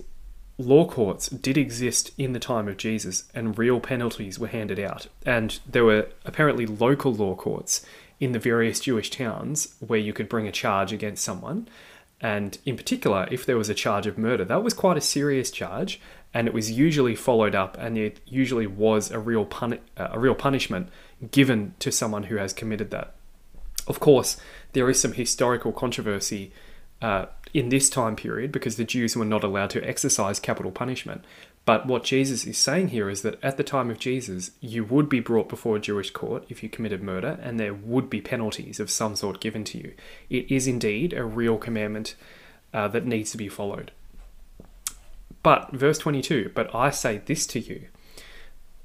law 0.60 0.86
courts 0.88 1.30
did 1.30 1.58
exist 1.58 2.12
in 2.16 2.34
the 2.34 2.40
time 2.40 2.68
of 2.68 2.78
Jesus, 2.78 3.24
and 3.34 3.58
real 3.58 3.80
penalties 3.80 4.38
were 4.38 4.48
handed 4.48 4.80
out. 4.80 5.08
And 5.26 5.60
there 5.66 5.84
were 5.84 6.08
apparently 6.24 6.68
local 6.68 7.16
law 7.16 7.34
courts 7.34 7.84
in 8.20 8.34
the 8.34 8.40
various 8.40 8.80
Jewish 8.80 9.10
towns 9.10 9.74
where 9.80 10.00
you 10.00 10.14
could 10.14 10.30
bring 10.30 10.48
a 10.48 10.52
charge 10.52 10.94
against 10.94 11.24
someone. 11.24 11.68
And 12.22 12.58
in 12.66 12.78
particular, 12.78 13.28
if 13.32 13.48
there 13.48 13.58
was 13.58 13.70
a 13.70 13.76
charge 13.76 14.06
of 14.06 14.18
murder, 14.18 14.46
that 14.46 14.64
was 14.64 14.74
quite 14.76 14.98
a 14.98 15.02
serious 15.02 15.52
charge, 15.52 16.00
and 16.34 16.48
it 16.48 16.54
was 16.54 16.72
usually 16.72 17.16
followed 17.16 17.56
up, 17.56 17.78
and 17.80 17.98
it 17.98 18.20
usually 18.26 18.68
was 18.68 19.12
a 19.12 19.20
real 19.20 19.46
puni- 19.46 19.80
uh, 19.98 20.10
a 20.12 20.20
real 20.20 20.36
punishment 20.36 20.90
given 21.32 21.74
to 21.80 21.92
someone 21.92 22.24
who 22.24 22.38
has 22.38 22.54
committed 22.54 22.92
that. 22.92 23.14
Of 23.88 24.00
course, 24.00 24.38
there 24.74 24.90
is 24.90 25.00
some 25.00 25.14
historical 25.14 25.72
controversy 25.72 26.52
uh, 27.02 27.28
in 27.54 27.70
this 27.70 27.90
time 27.90 28.16
period 28.16 28.52
because 28.52 28.76
the 28.76 28.84
Jews 28.84 29.16
were 29.16 29.26
not 29.26 29.44
allowed 29.44 29.70
to 29.72 29.88
exercise 29.88 30.40
capital 30.40 30.72
punishment. 30.72 31.24
But 31.66 31.86
what 31.86 32.04
Jesus 32.04 32.46
is 32.46 32.58
saying 32.58 32.90
here 32.90 33.10
is 33.10 33.24
that 33.24 33.44
at 33.44 33.58
the 33.58 33.64
time 33.64 33.90
of 33.90 34.00
Jesus, 34.00 34.52
you 34.62 34.86
would 34.86 35.10
be 35.10 35.20
brought 35.20 35.50
before 35.50 35.76
a 35.76 35.82
Jewish 35.82 36.12
court 36.12 36.46
if 36.48 36.64
you 36.64 36.70
committed 36.70 37.04
murder, 37.04 37.38
and 37.42 37.60
there 37.60 37.74
would 37.74 38.10
be 38.10 38.22
penalties 38.22 38.80
of 38.80 38.90
some 38.90 39.16
sort 39.16 39.42
given 39.42 39.64
to 39.66 39.78
you. 39.78 39.94
It 40.30 40.50
is 40.50 40.66
indeed 40.66 41.12
a 41.14 41.26
real 41.26 41.58
commandment 41.58 42.16
uh, 42.74 42.88
that 42.90 43.06
needs 43.06 43.32
to 43.32 43.38
be 43.38 43.50
followed. 43.50 43.92
But, 45.48 45.72
verse 45.72 45.98
22, 46.00 46.52
but 46.54 46.76
I 46.76 46.90
say 46.90 47.22
this 47.26 47.48
to 47.48 47.60
you. 47.62 47.88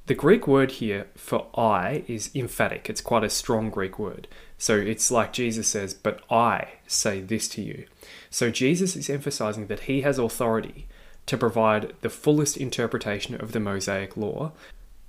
The 0.06 0.14
Greek 0.14 0.46
word 0.46 0.70
here 0.70 1.08
for 1.16 1.48
I 1.56 2.04
is 2.06 2.30
emphatic. 2.36 2.88
It's 2.88 3.00
quite 3.00 3.24
a 3.24 3.30
strong 3.30 3.68
Greek 3.68 3.98
word. 3.98 4.28
So 4.58 4.76
it's 4.76 5.10
like 5.10 5.32
Jesus 5.32 5.66
says, 5.66 5.92
but 5.92 6.22
I 6.30 6.74
say 6.86 7.20
this 7.20 7.48
to 7.48 7.62
you. 7.62 7.86
So 8.30 8.52
Jesus 8.52 8.94
is 8.94 9.10
emphasizing 9.10 9.66
that 9.66 9.88
he 9.90 10.02
has 10.02 10.20
authority 10.20 10.86
to 11.26 11.36
provide 11.36 11.94
the 12.00 12.08
fullest 12.08 12.56
interpretation 12.56 13.34
of 13.34 13.50
the 13.50 13.58
Mosaic 13.58 14.16
law. 14.16 14.52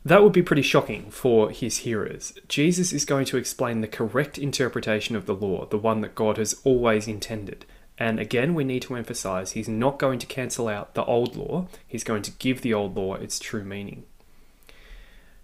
That 0.04 0.24
would 0.24 0.34
be 0.34 0.42
pretty 0.42 0.64
shocking 0.64 1.12
for 1.12 1.52
his 1.52 1.78
hearers. 1.86 2.34
Jesus 2.48 2.92
is 2.92 3.06
going 3.06 3.26
to 3.26 3.38
explain 3.38 3.82
the 3.82 3.88
correct 3.88 4.40
interpretation 4.40 5.16
of 5.16 5.28
the 5.28 5.36
law, 5.36 5.68
the 5.68 5.78
one 5.78 6.02
that 6.02 6.16
God 6.16 6.38
has 6.38 6.60
always 6.64 7.08
intended. 7.08 7.68
And 7.98 8.20
again, 8.20 8.54
we 8.54 8.64
need 8.64 8.82
to 8.84 8.96
emphasize 8.96 9.52
he's 9.52 9.70
not 9.70 10.00
going 10.00 10.20
to 10.20 10.26
cancel 10.26 10.68
out 10.68 10.94
the 10.94 11.06
old 11.06 11.36
law, 11.36 11.68
he's 11.88 12.04
going 12.04 12.24
to 12.24 12.32
give 12.32 12.62
the 12.62 12.74
old 12.74 12.96
law 12.96 13.16
its 13.16 13.40
true 13.40 13.64
meaning. 13.64 14.04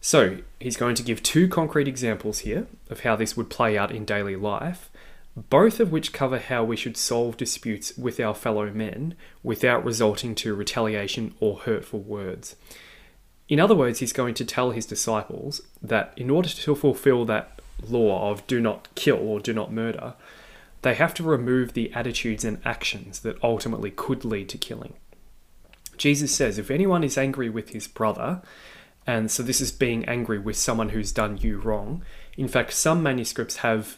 So, 0.02 0.38
he's 0.60 0.78
going 0.78 0.96
to 0.96 1.04
give 1.04 1.22
two 1.22 1.48
concrete 1.48 1.88
examples 1.88 2.40
here 2.40 2.68
of 2.90 3.02
how 3.02 3.16
this 3.16 3.36
would 3.36 3.50
play 3.50 3.78
out 3.78 3.92
in 3.92 4.06
daily 4.06 4.36
life 4.36 4.90
both 5.50 5.80
of 5.80 5.92
which 5.92 6.12
cover 6.12 6.40
how 6.40 6.64
we 6.64 6.76
should 6.76 6.98
solve 6.98 7.38
disputes 7.38 7.98
with 7.98 8.20
our 8.20 8.34
fellow 8.34 8.72
men 8.72 9.16
without 9.44 9.86
resorting 9.86 10.36
to 10.36 10.56
retaliation 10.56 11.34
or 11.40 11.60
hurtful 11.60 12.00
words. 12.00 12.56
In 13.48 13.60
other 13.60 13.76
words, 13.76 14.00
he's 14.00 14.14
going 14.14 14.34
to 14.36 14.46
tell 14.46 14.72
his 14.72 14.86
disciples 14.86 15.62
that 15.82 16.14
in 16.18 16.30
order 16.30 16.50
to 16.50 16.76
fulfill 16.76 17.26
that 17.26 17.60
law 17.88 18.32
of 18.32 18.46
do 18.48 18.60
not 18.60 18.88
kill 18.96 19.18
or 19.18 19.40
do 19.40 19.54
not 19.54 19.72
murder, 19.72 20.14
they 20.82 20.96
have 20.96 21.14
to 21.16 21.24
remove 21.24 21.74
the 21.74 21.92
attitudes 21.94 22.46
and 22.46 22.62
actions 22.66 23.20
that 23.22 23.42
ultimately 23.44 23.92
could 23.92 24.24
lead 24.24 24.50
to 24.50 24.58
killing. 24.58 24.94
Jesus 25.98 26.34
says, 26.34 26.58
if 26.58 26.72
anyone 26.72 27.04
is 27.04 27.18
angry 27.18 27.50
with 27.50 27.70
his 27.70 27.88
brother, 27.88 28.42
and 29.06 29.32
so 29.32 29.42
this 29.42 29.60
is 29.60 29.72
being 29.72 30.06
angry 30.06 30.38
with 30.38 30.56
someone 30.56 30.90
who's 30.90 31.12
done 31.12 31.38
you 31.38 31.58
wrong. 31.58 32.04
In 32.38 32.48
fact, 32.48 32.74
some 32.74 33.02
manuscripts 33.02 33.58
have 33.58 33.98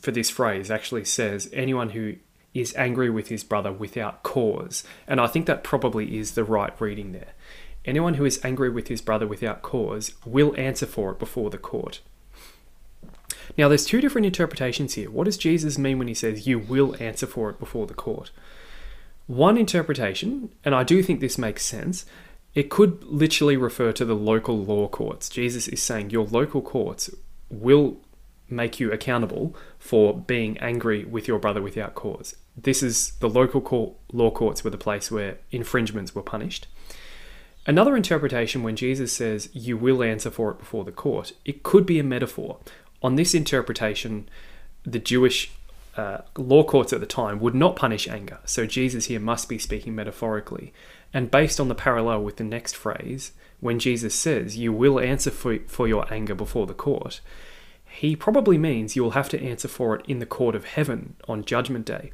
for 0.00 0.10
this 0.10 0.30
phrase 0.30 0.70
actually 0.70 1.04
says 1.04 1.48
anyone 1.52 1.90
who 1.90 2.16
is 2.52 2.74
angry 2.74 3.10
with 3.10 3.28
his 3.28 3.44
brother 3.44 3.70
without 3.70 4.22
cause. 4.22 4.82
And 5.06 5.20
I 5.20 5.26
think 5.26 5.46
that 5.46 5.62
probably 5.62 6.18
is 6.18 6.32
the 6.32 6.42
right 6.42 6.72
reading 6.80 7.12
there. 7.12 7.34
Anyone 7.84 8.14
who 8.14 8.24
is 8.24 8.40
angry 8.44 8.68
with 8.68 8.88
his 8.88 9.00
brother 9.00 9.26
without 9.26 9.62
cause 9.62 10.14
will 10.24 10.54
answer 10.58 10.86
for 10.86 11.12
it 11.12 11.18
before 11.18 11.50
the 11.50 11.58
court. 11.58 12.00
Now, 13.58 13.68
there's 13.68 13.84
two 13.84 14.00
different 14.00 14.26
interpretations 14.26 14.94
here. 14.94 15.10
What 15.10 15.24
does 15.24 15.36
Jesus 15.36 15.78
mean 15.78 15.98
when 15.98 16.08
he 16.08 16.14
says, 16.14 16.46
You 16.46 16.58
will 16.58 16.96
answer 17.00 17.26
for 17.26 17.50
it 17.50 17.58
before 17.58 17.86
the 17.86 17.94
court? 17.94 18.30
One 19.26 19.56
interpretation, 19.56 20.50
and 20.64 20.74
I 20.74 20.82
do 20.82 21.02
think 21.02 21.20
this 21.20 21.38
makes 21.38 21.64
sense, 21.64 22.04
it 22.54 22.68
could 22.68 23.04
literally 23.04 23.56
refer 23.56 23.92
to 23.92 24.04
the 24.04 24.16
local 24.16 24.58
law 24.58 24.88
courts. 24.88 25.28
Jesus 25.28 25.68
is 25.68 25.82
saying, 25.82 26.10
Your 26.10 26.26
local 26.26 26.62
courts 26.62 27.10
will 27.48 27.98
make 28.48 28.80
you 28.80 28.90
accountable 28.90 29.54
for 29.78 30.16
being 30.16 30.58
angry 30.58 31.04
with 31.04 31.28
your 31.28 31.38
brother 31.38 31.62
without 31.62 31.94
cause. 31.94 32.34
This 32.56 32.82
is 32.82 33.12
the 33.20 33.28
local 33.28 33.60
court, 33.60 33.94
law 34.12 34.30
courts 34.30 34.64
were 34.64 34.70
the 34.70 34.76
place 34.76 35.10
where 35.10 35.38
infringements 35.50 36.14
were 36.14 36.22
punished. 36.22 36.66
Another 37.66 37.96
interpretation, 37.96 38.62
when 38.62 38.74
Jesus 38.74 39.12
says, 39.12 39.48
You 39.52 39.76
will 39.76 40.02
answer 40.02 40.30
for 40.30 40.50
it 40.50 40.58
before 40.58 40.84
the 40.84 40.92
court, 40.92 41.32
it 41.44 41.62
could 41.62 41.86
be 41.86 41.98
a 41.98 42.04
metaphor. 42.04 42.58
On 43.02 43.16
this 43.16 43.34
interpretation, 43.34 44.28
the 44.84 44.98
Jewish 44.98 45.50
uh, 45.96 46.18
law 46.36 46.62
courts 46.62 46.92
at 46.92 47.00
the 47.00 47.06
time 47.06 47.40
would 47.40 47.54
not 47.54 47.76
punish 47.76 48.08
anger, 48.08 48.38
so 48.44 48.66
Jesus 48.66 49.06
here 49.06 49.20
must 49.20 49.48
be 49.48 49.58
speaking 49.58 49.94
metaphorically. 49.94 50.72
And 51.12 51.30
based 51.30 51.58
on 51.58 51.68
the 51.68 51.74
parallel 51.74 52.22
with 52.22 52.36
the 52.36 52.44
next 52.44 52.76
phrase, 52.76 53.32
when 53.60 53.78
Jesus 53.78 54.14
says, 54.14 54.56
You 54.56 54.72
will 54.72 55.00
answer 55.00 55.30
for, 55.30 55.58
for 55.66 55.88
your 55.88 56.12
anger 56.12 56.34
before 56.34 56.66
the 56.66 56.74
court, 56.74 57.20
he 57.84 58.14
probably 58.14 58.56
means 58.56 58.94
you 58.94 59.02
will 59.02 59.10
have 59.12 59.28
to 59.30 59.42
answer 59.42 59.68
for 59.68 59.96
it 59.96 60.04
in 60.06 60.20
the 60.20 60.26
court 60.26 60.54
of 60.54 60.64
heaven 60.64 61.16
on 61.26 61.44
Judgment 61.44 61.84
Day. 61.84 62.12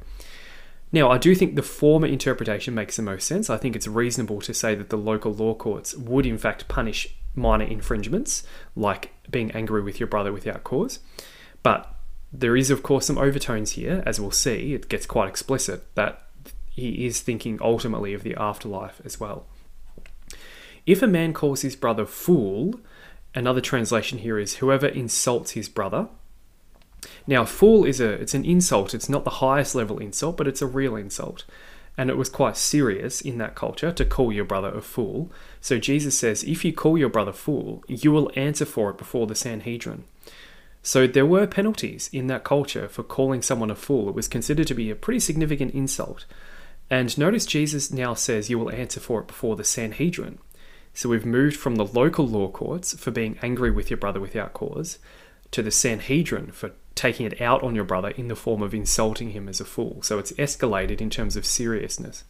Now, 0.91 1.11
I 1.11 1.17
do 1.17 1.35
think 1.35 1.55
the 1.55 1.61
former 1.61 2.07
interpretation 2.07 2.73
makes 2.73 2.95
the 2.95 3.01
most 3.01 3.27
sense. 3.27 3.49
I 3.49 3.57
think 3.57 3.75
it's 3.75 3.87
reasonable 3.87 4.41
to 4.41 4.53
say 4.53 4.73
that 4.73 4.89
the 4.89 4.97
local 4.97 5.33
law 5.33 5.53
courts 5.53 5.95
would, 5.95 6.25
in 6.25 6.37
fact, 6.37 6.67
punish 6.67 7.13
minor 7.35 7.65
infringements, 7.65 8.43
like 8.75 9.13
being 9.29 9.51
angry 9.51 9.81
with 9.81 9.99
your 9.99 10.07
brother 10.07 10.31
without 10.31 10.63
cause. 10.63 10.99
But 11.63 11.93
there 12.31 12.57
is, 12.57 12.69
of 12.69 12.83
course, 12.83 13.05
some 13.05 13.17
overtones 13.17 13.71
here, 13.71 14.03
as 14.05 14.19
we'll 14.19 14.31
see. 14.31 14.73
It 14.73 14.89
gets 14.89 15.05
quite 15.05 15.29
explicit 15.29 15.83
that 15.95 16.23
he 16.69 17.05
is 17.05 17.21
thinking 17.21 17.57
ultimately 17.61 18.13
of 18.13 18.23
the 18.23 18.35
afterlife 18.35 19.01
as 19.03 19.19
well. 19.19 19.47
If 20.85 21.01
a 21.01 21.07
man 21.07 21.33
calls 21.33 21.61
his 21.61 21.75
brother 21.75 22.05
fool, 22.05 22.79
Another 23.37 23.61
translation 23.61 24.17
here 24.17 24.39
is 24.39 24.55
whoever 24.55 24.87
insults 24.87 25.51
his 25.51 25.69
brother. 25.69 26.07
Now, 27.27 27.45
fool 27.45 27.85
is 27.85 28.01
a 28.01 28.09
it's 28.13 28.33
an 28.33 28.43
insult. 28.43 28.95
It's 28.95 29.09
not 29.09 29.25
the 29.25 29.29
highest 29.45 29.75
level 29.75 29.99
insult, 29.99 30.37
but 30.37 30.47
it's 30.47 30.63
a 30.63 30.65
real 30.65 30.95
insult. 30.95 31.45
And 31.97 32.09
it 32.11 32.17
was 32.17 32.29
quite 32.29 32.55
serious 32.55 33.21
in 33.21 33.39
that 33.39 33.55
culture 33.55 33.91
to 33.91 34.05
call 34.05 34.31
your 34.31 34.45
brother 34.45 34.69
a 34.69 34.81
fool. 34.81 35.31
So 35.61 35.79
Jesus 35.79 36.17
says, 36.17 36.43
if 36.43 36.63
you 36.63 36.71
call 36.71 36.97
your 36.97 37.09
brother 37.09 37.33
fool, 37.33 37.83
you 37.87 38.11
will 38.11 38.31
answer 38.35 38.65
for 38.65 38.91
it 38.91 38.97
before 38.97 39.25
the 39.25 39.33
Sanhedrin. 39.33 40.03
So 40.83 41.07
there 41.07 41.25
were 41.25 41.47
penalties 41.47 42.09
in 42.13 42.27
that 42.27 42.43
culture 42.43 42.87
for 42.87 43.03
calling 43.03 43.41
someone 43.41 43.71
a 43.71 43.75
fool. 43.75 44.07
It 44.09 44.15
was 44.15 44.27
considered 44.27 44.67
to 44.67 44.75
be 44.75 44.91
a 44.91 44.95
pretty 44.95 45.19
significant 45.19 45.73
insult. 45.73 46.25
And 46.89 47.17
notice 47.17 47.45
Jesus 47.45 47.91
now 47.91 48.13
says 48.13 48.49
you 48.49 48.59
will 48.59 48.71
answer 48.71 48.99
for 48.99 49.19
it 49.21 49.27
before 49.27 49.55
the 49.55 49.63
Sanhedrin. 49.63 50.37
So 50.93 51.09
we've 51.09 51.25
moved 51.25 51.57
from 51.57 51.75
the 51.75 51.85
local 51.85 52.27
law 52.27 52.47
courts 52.47 52.97
for 52.97 53.11
being 53.11 53.37
angry 53.41 53.71
with 53.71 53.89
your 53.89 53.97
brother 53.97 54.19
without 54.19 54.53
cause 54.53 54.99
to 55.51 55.61
the 55.61 55.71
Sanhedrin 55.71 56.51
for 56.51 56.71
taking 56.97 57.25
it 57.25 57.39
out 57.41 57.63
on 57.63 57.75
your 57.75 57.83
brother 57.83 58.09
in 58.09 58.27
the 58.27 58.35
form 58.35 58.61
of 58.61 58.73
insulting 58.73 59.29
him 59.29 59.47
as 59.47 59.61
a 59.61 59.65
fool. 59.65 60.01
So 60.01 60.19
it's 60.19 60.33
escalated 60.33 60.99
in 60.99 61.09
terms 61.09 61.35
of 61.35 61.45
seriousness. 61.45 62.23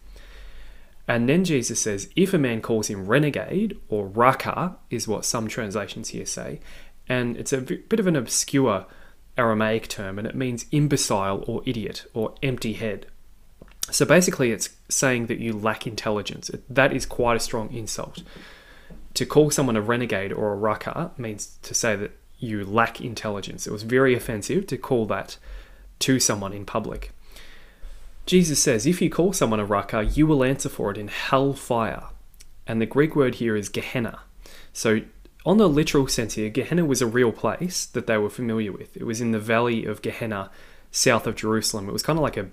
And 1.07 1.27
then 1.27 1.45
Jesus 1.45 1.81
says, 1.81 2.09
if 2.15 2.33
a 2.33 2.37
man 2.37 2.61
calls 2.61 2.87
him 2.87 3.07
renegade, 3.07 3.77
or 3.87 4.07
raka, 4.07 4.75
is 4.89 5.07
what 5.07 5.25
some 5.25 5.47
translations 5.47 6.09
here 6.09 6.25
say, 6.25 6.59
and 7.07 7.37
it's 7.37 7.53
a 7.53 7.61
bit 7.61 7.99
of 7.99 8.07
an 8.07 8.17
obscure 8.17 8.85
Aramaic 9.37 9.87
term, 9.87 10.19
and 10.19 10.27
it 10.27 10.35
means 10.35 10.65
imbecile 10.71 11.43
or 11.47 11.61
idiot 11.65 12.05
or 12.13 12.35
empty 12.43 12.73
head. 12.73 13.05
So 13.89 14.05
basically, 14.05 14.51
it's 14.51 14.71
saying 14.89 15.27
that 15.27 15.39
you 15.39 15.53
lack 15.53 15.87
intelligence. 15.87 16.51
That 16.69 16.91
is 16.91 17.05
quite 17.05 17.37
a 17.37 17.39
strong 17.39 17.73
insult 17.73 18.23
to 19.17 19.25
call 19.25 19.49
someone 19.49 19.75
a 19.75 19.81
renegade 19.81 20.31
or 20.31 20.53
a 20.53 20.55
raka 20.55 21.09
means 21.17 21.57
to 21.63 21.73
say 21.73 21.95
that 21.95 22.11
you 22.39 22.63
lack 22.65 23.01
intelligence. 23.01 23.65
It 23.67 23.73
was 23.73 23.83
very 23.83 24.15
offensive 24.15 24.67
to 24.67 24.77
call 24.77 25.05
that 25.07 25.37
to 25.99 26.19
someone 26.19 26.53
in 26.53 26.65
public. 26.65 27.11
Jesus 28.25 28.61
says, 28.61 28.85
if 28.85 29.01
you 29.01 29.09
call 29.09 29.33
someone 29.33 29.59
a 29.59 29.65
raka, 29.65 30.03
you 30.03 30.27
will 30.27 30.43
answer 30.43 30.69
for 30.69 30.91
it 30.91 30.97
in 30.97 31.07
hell 31.07 31.53
fire. 31.53 32.03
And 32.67 32.81
the 32.81 32.85
Greek 32.85 33.15
word 33.15 33.35
here 33.35 33.55
is 33.55 33.69
Gehenna. 33.69 34.19
So, 34.73 35.01
on 35.45 35.57
the 35.57 35.69
literal 35.69 36.07
sense 36.07 36.33
here, 36.33 36.49
Gehenna 36.49 36.83
was 36.83 37.01
a 37.01 37.07
real 37.07 37.31
place 37.31 37.85
that 37.85 38.05
they 38.05 38.17
were 38.17 38.29
familiar 38.29 38.73
with. 38.73 38.97
It 38.97 39.05
was 39.05 39.21
in 39.21 39.31
the 39.31 39.39
valley 39.39 39.85
of 39.85 40.01
Gehenna, 40.01 40.51
south 40.91 41.25
of 41.25 41.35
Jerusalem. 41.35 41.87
It 41.87 41.93
was 41.93 42.03
kind 42.03 42.19
of 42.19 42.23
like 42.23 42.35
a 42.35 42.49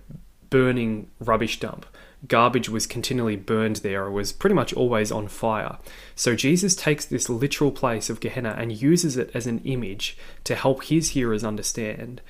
burning 0.49 1.11
rubbish 1.19 1.59
dump. 1.59 1.87
Garbage 2.27 2.69
was 2.69 2.87
continually 2.87 3.37
burned 3.37 3.77
there, 3.77 4.07
it 4.07 4.13
was 4.13 4.33
pretty 4.33 4.55
much 4.55 4.73
always 4.73 5.13
on 5.13 5.29
fire. 5.29 5.79
So 6.15 6.35
Jesus 6.35 6.75
takes 6.75 7.05
this 7.05 7.29
literal 7.29 7.73
place 7.73 8.09
of 8.09 8.21
Gehenna 8.21 8.55
and 8.57 8.73
uses 8.73 9.17
it 9.17 9.31
as 9.35 9.47
an 9.47 9.61
image 9.65 10.17
to 10.45 10.55
help 10.55 10.85
his 10.85 11.11
hearers 11.11 11.45
understand 11.45 12.21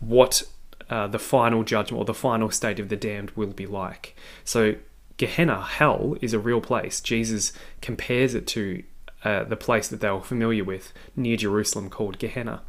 what 0.00 0.42
uh, 0.90 1.06
the 1.06 1.18
final 1.18 1.62
judgment 1.62 2.00
or 2.00 2.04
the 2.04 2.14
final 2.14 2.50
state 2.50 2.80
of 2.80 2.88
the 2.88 2.96
damned 2.96 3.30
will 3.32 3.52
be 3.52 3.66
like. 3.66 4.16
So, 4.44 4.76
Gehenna, 5.18 5.62
hell, 5.62 6.16
is 6.20 6.32
a 6.32 6.38
real 6.38 6.60
place. 6.60 7.00
Jesus 7.00 7.52
compares 7.80 8.34
it 8.34 8.46
to 8.48 8.82
uh, 9.24 9.44
the 9.44 9.56
place 9.56 9.88
that 9.88 10.00
they 10.00 10.10
were 10.10 10.22
familiar 10.22 10.64
with 10.64 10.92
near 11.16 11.36
Jerusalem 11.36 11.90
called 11.90 12.18
Gehenna. 12.18 12.62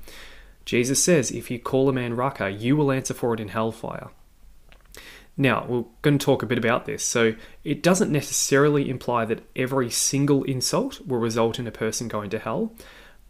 Jesus 0.65 1.01
says, 1.01 1.31
If 1.31 1.49
you 1.49 1.59
call 1.59 1.89
a 1.89 1.93
man 1.93 2.15
Raca, 2.15 2.49
you 2.49 2.75
will 2.75 2.91
answer 2.91 3.13
for 3.13 3.33
it 3.33 3.39
in 3.39 3.49
hellfire. 3.49 4.09
Now, 5.39 5.65
we're 5.69 5.85
going 6.01 6.19
to 6.19 6.25
talk 6.25 6.43
a 6.43 6.45
bit 6.45 6.57
about 6.57 6.85
this. 6.85 7.01
So, 7.01 7.33
it 7.63 7.81
doesn't 7.81 8.11
necessarily 8.11 8.89
imply 8.89 9.23
that 9.23 9.41
every 9.55 9.89
single 9.89 10.43
insult 10.43 10.99
will 11.07 11.19
result 11.19 11.57
in 11.57 11.65
a 11.65 11.71
person 11.71 12.09
going 12.09 12.29
to 12.31 12.39
hell, 12.39 12.75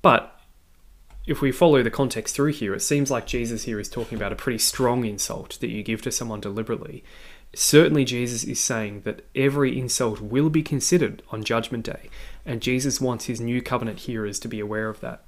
but 0.02 0.36
if 1.28 1.40
we 1.40 1.52
follow 1.52 1.84
the 1.84 1.92
context 1.92 2.34
through 2.34 2.54
here, 2.54 2.74
it 2.74 2.82
seems 2.82 3.12
like 3.12 3.28
Jesus 3.28 3.66
here 3.66 3.80
is 3.80 3.88
talking 3.88 4.18
about 4.18 4.32
a 4.32 4.36
pretty 4.36 4.58
strong 4.58 5.06
insult 5.06 5.60
that 5.62 5.70
you 5.70 5.84
give 5.84 6.02
to 6.02 6.12
someone 6.12 6.42
deliberately. 6.42 7.04
Certainly, 7.54 8.06
Jesus 8.06 8.44
is 8.44 8.60
saying 8.60 9.02
that 9.02 9.24
every 9.36 9.78
insult 9.78 10.20
will 10.20 10.50
be 10.50 10.64
considered 10.64 11.22
on 11.30 11.44
Judgment 11.44 11.86
Day, 11.86 12.10
and 12.44 12.60
Jesus 12.60 13.00
wants 13.00 13.26
his 13.26 13.40
new 13.40 13.62
covenant 13.62 14.00
hearers 14.00 14.40
to 14.40 14.48
be 14.48 14.60
aware 14.60 14.90
of 14.90 15.00
that. 15.02 15.26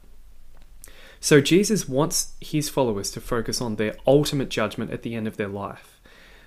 So, 1.19 1.41
Jesus 1.41 1.87
wants 1.87 2.33
his 2.41 2.69
followers 2.69 3.11
to 3.11 3.21
focus 3.21 3.61
on 3.61 3.75
their 3.75 3.95
ultimate 4.07 4.49
judgment 4.49 4.89
at 4.89 5.03
the 5.03 5.13
end 5.13 5.27
of 5.27 5.37
their 5.37 5.47
life. 5.47 5.90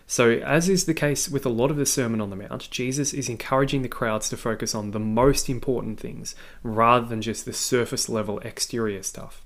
So, 0.06 0.32
as 0.32 0.68
is 0.68 0.84
the 0.84 0.94
case 0.94 1.28
with 1.28 1.46
a 1.46 1.50
lot 1.50 1.70
of 1.70 1.78
the 1.78 1.86
Sermon 1.86 2.20
on 2.20 2.30
the 2.30 2.36
Mount, 2.36 2.70
Jesus 2.70 3.14
is 3.14 3.28
encouraging 3.28 3.82
the 3.82 3.88
crowds 3.88 4.28
to 4.28 4.36
focus 4.36 4.74
on 4.74 4.90
the 4.90 5.00
most 5.00 5.48
important 5.48 5.98
things 5.98 6.34
rather 6.62 7.06
than 7.06 7.22
just 7.22 7.44
the 7.46 7.52
surface 7.54 8.08
level 8.08 8.38
exterior 8.40 9.02
stuff. 9.02 9.42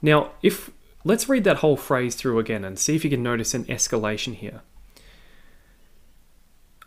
Now, 0.00 0.32
if 0.42 0.70
Let's 1.06 1.28
read 1.28 1.44
that 1.44 1.58
whole 1.58 1.76
phrase 1.76 2.14
through 2.14 2.38
again 2.38 2.64
and 2.64 2.78
see 2.78 2.96
if 2.96 3.04
you 3.04 3.10
can 3.10 3.22
notice 3.22 3.52
an 3.52 3.66
escalation 3.66 4.34
here. 4.34 4.62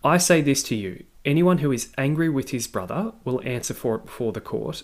I 0.03 0.17
say 0.17 0.41
this 0.41 0.63
to 0.63 0.75
you 0.75 1.03
anyone 1.23 1.59
who 1.59 1.71
is 1.71 1.93
angry 1.97 2.29
with 2.29 2.49
his 2.49 2.67
brother 2.67 3.11
will 3.25 3.41
answer 3.43 3.73
for 3.75 3.95
it 3.95 4.05
before 4.05 4.31
the 4.31 4.41
court. 4.41 4.83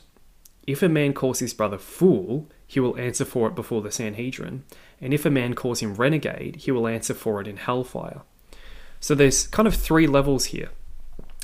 If 0.66 0.82
a 0.82 0.90
man 0.90 1.14
calls 1.14 1.40
his 1.40 1.54
brother 1.54 1.78
fool, 1.78 2.50
he 2.66 2.80
will 2.80 2.98
answer 2.98 3.26
for 3.26 3.48
it 3.48 3.56
before 3.56 3.82
the 3.82 3.92
Sanhedrin. 3.92 4.64
And 5.02 5.14
if 5.14 5.26
a 5.26 5.30
man 5.30 5.54
calls 5.54 5.82
him 5.82 5.96
renegade, 5.96 6.58
he 6.58 6.72
will 6.72 6.88
answer 6.88 7.14
for 7.14 7.42
it 7.42 7.48
in 7.48 7.58
hellfire. 7.58 8.22
So 9.00 9.14
there's 9.14 9.48
kind 9.48 9.68
of 9.68 9.76
three 9.76 10.08
levels 10.08 10.46
here. 10.46 10.70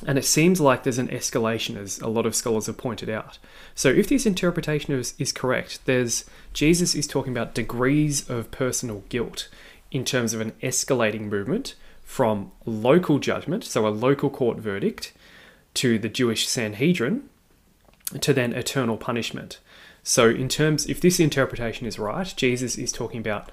And 0.08 0.18
it 0.18 0.24
seems 0.24 0.62
like 0.62 0.84
there's 0.84 0.98
an 0.98 1.10
escalation, 1.10 1.76
as 1.76 2.00
a 2.00 2.08
lot 2.08 2.26
of 2.26 2.34
scholars 2.34 2.68
have 2.68 2.78
pointed 2.78 3.10
out. 3.10 3.38
So, 3.76 3.90
if 3.90 4.08
this 4.08 4.26
interpretation 4.26 4.94
is, 4.94 5.14
is 5.20 5.34
correct, 5.34 5.82
there's 5.84 6.24
Jesus 6.54 6.96
is 6.96 7.06
talking 7.06 7.34
about 7.34 7.54
degrees 7.54 8.30
of 8.30 8.50
personal 8.50 9.04
guilt 9.10 9.50
in 9.92 10.06
terms 10.06 10.34
of 10.34 10.40
an 10.40 10.54
escalating 10.64 11.24
movement 11.30 11.76
from 12.02 12.52
local 12.66 13.20
judgment, 13.20 13.66
so 13.66 13.86
a 13.86 13.90
local 13.90 14.30
court 14.30 14.58
verdict, 14.58 15.12
to 15.74 16.00
the 16.00 16.10
Jewish 16.10 16.48
Sanhedrin, 16.48 17.30
to 18.20 18.34
then 18.34 18.54
eternal 18.54 18.98
punishment. 18.98 19.60
So, 20.04 20.30
in 20.30 20.50
terms, 20.50 20.86
if 20.88 21.02
this 21.02 21.20
interpretation 21.20 21.86
is 21.86 22.00
right, 22.00 22.34
Jesus 22.36 22.78
is 22.78 22.92
talking 22.92 23.20
about 23.20 23.52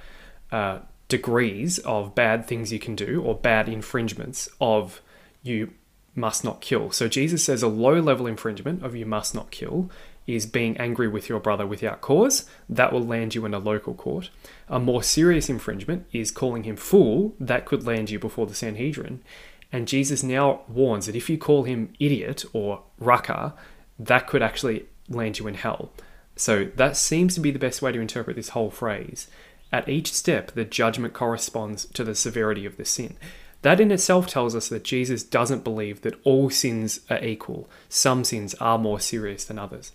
uh, 0.50 0.78
degrees 1.08 1.78
of 1.80 2.14
bad 2.14 2.46
things 2.46 2.72
you 2.72 2.78
can 2.78 2.94
do 2.94 3.22
or 3.22 3.34
bad 3.34 3.68
infringements 3.68 4.48
of 4.60 5.00
you 5.42 5.72
must 6.14 6.44
not 6.44 6.60
kill. 6.60 6.90
So 6.90 7.08
Jesus 7.08 7.44
says 7.44 7.62
a 7.62 7.68
low 7.68 8.00
level 8.00 8.26
infringement 8.26 8.82
of 8.84 8.96
you 8.96 9.06
must 9.06 9.34
not 9.34 9.50
kill 9.50 9.90
is 10.26 10.46
being 10.46 10.76
angry 10.78 11.06
with 11.06 11.28
your 11.28 11.38
brother 11.38 11.66
without 11.66 12.00
cause. 12.00 12.46
That 12.68 12.92
will 12.92 13.04
land 13.04 13.34
you 13.34 13.44
in 13.44 13.54
a 13.54 13.60
local 13.60 13.94
court. 13.94 14.30
A 14.68 14.80
more 14.80 15.02
serious 15.02 15.48
infringement 15.48 16.06
is 16.12 16.32
calling 16.32 16.64
him 16.64 16.74
fool. 16.74 17.36
That 17.38 17.64
could 17.64 17.86
land 17.86 18.10
you 18.10 18.18
before 18.18 18.46
the 18.46 18.54
Sanhedrin. 18.54 19.22
And 19.70 19.86
Jesus 19.86 20.22
now 20.22 20.62
warns 20.68 21.06
that 21.06 21.14
if 21.14 21.30
you 21.30 21.38
call 21.38 21.64
him 21.64 21.92
idiot 22.00 22.44
or 22.52 22.82
raca, 22.98 23.54
that 23.98 24.26
could 24.26 24.42
actually 24.42 24.86
land 25.08 25.38
you 25.38 25.46
in 25.46 25.54
hell. 25.54 25.90
So 26.36 26.66
that 26.76 26.96
seems 26.96 27.34
to 27.34 27.40
be 27.40 27.50
the 27.50 27.58
best 27.58 27.80
way 27.80 27.92
to 27.92 28.00
interpret 28.00 28.36
this 28.36 28.50
whole 28.50 28.70
phrase. 28.70 29.28
At 29.72 29.88
each 29.88 30.12
step, 30.12 30.52
the 30.52 30.64
judgment 30.64 31.14
corresponds 31.14 31.86
to 31.86 32.04
the 32.04 32.14
severity 32.14 32.66
of 32.66 32.76
the 32.76 32.84
sin. 32.84 33.16
That 33.62 33.80
in 33.80 33.90
itself 33.90 34.26
tells 34.26 34.54
us 34.54 34.68
that 34.68 34.84
Jesus 34.84 35.24
doesn't 35.24 35.64
believe 35.64 36.02
that 36.02 36.20
all 36.24 36.50
sins 36.50 37.00
are 37.10 37.22
equal. 37.24 37.68
Some 37.88 38.22
sins 38.22 38.54
are 38.54 38.78
more 38.78 39.00
serious 39.00 39.44
than 39.44 39.58
others. 39.58 39.92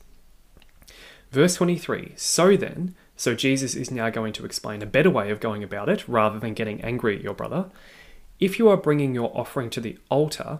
Verse 1.31 1.55
23 1.55 2.13
So 2.15 2.57
then, 2.57 2.95
so 3.15 3.33
Jesus 3.35 3.75
is 3.75 3.91
now 3.91 4.09
going 4.09 4.33
to 4.33 4.45
explain 4.45 4.81
a 4.81 4.87
better 4.87 5.09
way 5.09 5.29
of 5.31 5.39
going 5.39 5.63
about 5.63 5.89
it 5.89 6.07
rather 6.07 6.39
than 6.39 6.53
getting 6.53 6.81
angry 6.81 7.15
at 7.15 7.23
your 7.23 7.33
brother. 7.33 7.69
If 8.39 8.57
you 8.57 8.67
are 8.69 8.77
bringing 8.77 9.13
your 9.13 9.31
offering 9.37 9.69
to 9.69 9.79
the 9.79 9.97
altar, 10.09 10.59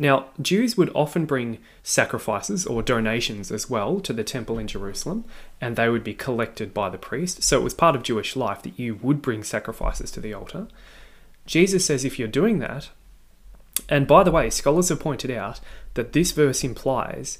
now, 0.00 0.30
Jews 0.40 0.78
would 0.78 0.90
often 0.94 1.26
bring 1.26 1.58
sacrifices 1.82 2.64
or 2.64 2.82
donations 2.82 3.52
as 3.52 3.68
well 3.68 4.00
to 4.00 4.14
the 4.14 4.24
temple 4.24 4.58
in 4.58 4.66
Jerusalem, 4.66 5.26
and 5.60 5.76
they 5.76 5.90
would 5.90 6.02
be 6.02 6.14
collected 6.14 6.72
by 6.72 6.88
the 6.88 6.96
priest. 6.96 7.42
So 7.42 7.58
it 7.60 7.62
was 7.62 7.74
part 7.74 7.94
of 7.94 8.02
Jewish 8.02 8.34
life 8.34 8.62
that 8.62 8.78
you 8.78 8.94
would 8.94 9.20
bring 9.20 9.44
sacrifices 9.44 10.10
to 10.12 10.20
the 10.20 10.32
altar. 10.32 10.68
Jesus 11.44 11.84
says 11.84 12.02
if 12.02 12.18
you're 12.18 12.28
doing 12.28 12.60
that, 12.60 12.88
and 13.90 14.06
by 14.06 14.22
the 14.22 14.30
way, 14.30 14.48
scholars 14.48 14.88
have 14.88 15.00
pointed 15.00 15.30
out 15.30 15.60
that 15.92 16.14
this 16.14 16.32
verse 16.32 16.64
implies 16.64 17.38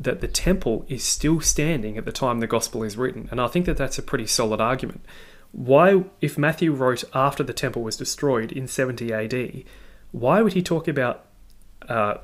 that 0.00 0.22
the 0.22 0.28
temple 0.28 0.86
is 0.88 1.04
still 1.04 1.42
standing 1.42 1.98
at 1.98 2.06
the 2.06 2.12
time 2.12 2.40
the 2.40 2.46
gospel 2.46 2.82
is 2.84 2.96
written. 2.96 3.28
And 3.30 3.38
I 3.38 3.48
think 3.48 3.66
that 3.66 3.76
that's 3.76 3.98
a 3.98 4.02
pretty 4.02 4.26
solid 4.26 4.62
argument. 4.62 5.04
Why, 5.52 6.04
if 6.22 6.38
Matthew 6.38 6.72
wrote 6.72 7.04
after 7.12 7.42
the 7.42 7.52
temple 7.52 7.82
was 7.82 7.98
destroyed 7.98 8.50
in 8.50 8.66
70 8.66 9.12
AD, 9.12 9.64
why 10.12 10.40
would 10.40 10.54
he 10.54 10.62
talk 10.62 10.88
about 10.88 11.26
uh, 11.88 12.18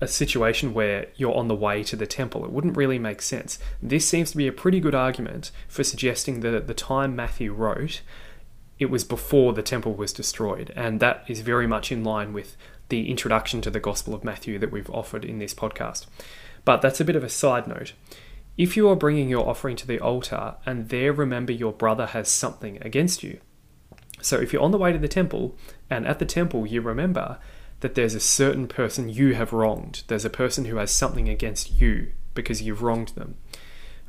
a 0.00 0.08
situation 0.08 0.72
where 0.72 1.06
you're 1.16 1.34
on 1.34 1.48
the 1.48 1.54
way 1.54 1.82
to 1.84 1.96
the 1.96 2.06
temple? 2.06 2.44
It 2.44 2.52
wouldn't 2.52 2.76
really 2.76 2.98
make 2.98 3.22
sense. 3.22 3.58
This 3.82 4.06
seems 4.08 4.30
to 4.30 4.36
be 4.36 4.46
a 4.46 4.52
pretty 4.52 4.80
good 4.80 4.94
argument 4.94 5.50
for 5.68 5.84
suggesting 5.84 6.40
that 6.40 6.54
at 6.54 6.66
the 6.66 6.74
time 6.74 7.14
Matthew 7.14 7.52
wrote, 7.52 8.00
it 8.78 8.86
was 8.90 9.04
before 9.04 9.52
the 9.52 9.62
temple 9.62 9.94
was 9.94 10.12
destroyed. 10.12 10.72
And 10.74 11.00
that 11.00 11.24
is 11.28 11.40
very 11.40 11.66
much 11.66 11.92
in 11.92 12.02
line 12.02 12.32
with 12.32 12.56
the 12.88 13.10
introduction 13.10 13.60
to 13.60 13.70
the 13.70 13.78
Gospel 13.78 14.14
of 14.14 14.24
Matthew 14.24 14.58
that 14.58 14.72
we've 14.72 14.90
offered 14.90 15.24
in 15.24 15.38
this 15.38 15.54
podcast. 15.54 16.06
But 16.64 16.82
that's 16.82 17.00
a 17.00 17.04
bit 17.04 17.16
of 17.16 17.24
a 17.24 17.28
side 17.28 17.66
note. 17.66 17.92
If 18.56 18.76
you 18.76 18.88
are 18.88 18.96
bringing 18.96 19.28
your 19.28 19.48
offering 19.48 19.76
to 19.76 19.86
the 19.86 20.00
altar 20.00 20.56
and 20.66 20.88
there 20.88 21.12
remember 21.12 21.52
your 21.52 21.72
brother 21.72 22.06
has 22.06 22.28
something 22.28 22.78
against 22.82 23.22
you, 23.22 23.40
so 24.20 24.38
if 24.38 24.52
you're 24.52 24.62
on 24.62 24.70
the 24.70 24.78
way 24.78 24.92
to 24.92 24.98
the 24.98 25.08
temple 25.08 25.56
and 25.88 26.06
at 26.06 26.18
the 26.18 26.26
temple 26.26 26.66
you 26.66 26.80
remember 26.80 27.38
that 27.80 27.94
there's 27.94 28.14
a 28.14 28.20
certain 28.20 28.68
person 28.68 29.08
you 29.08 29.34
have 29.34 29.52
wronged, 29.52 30.02
there's 30.06 30.24
a 30.24 30.30
person 30.30 30.66
who 30.66 30.76
has 30.76 30.90
something 30.90 31.28
against 31.28 31.80
you 31.80 32.12
because 32.34 32.62
you've 32.62 32.82
wronged 32.82 33.08
them, 33.10 33.36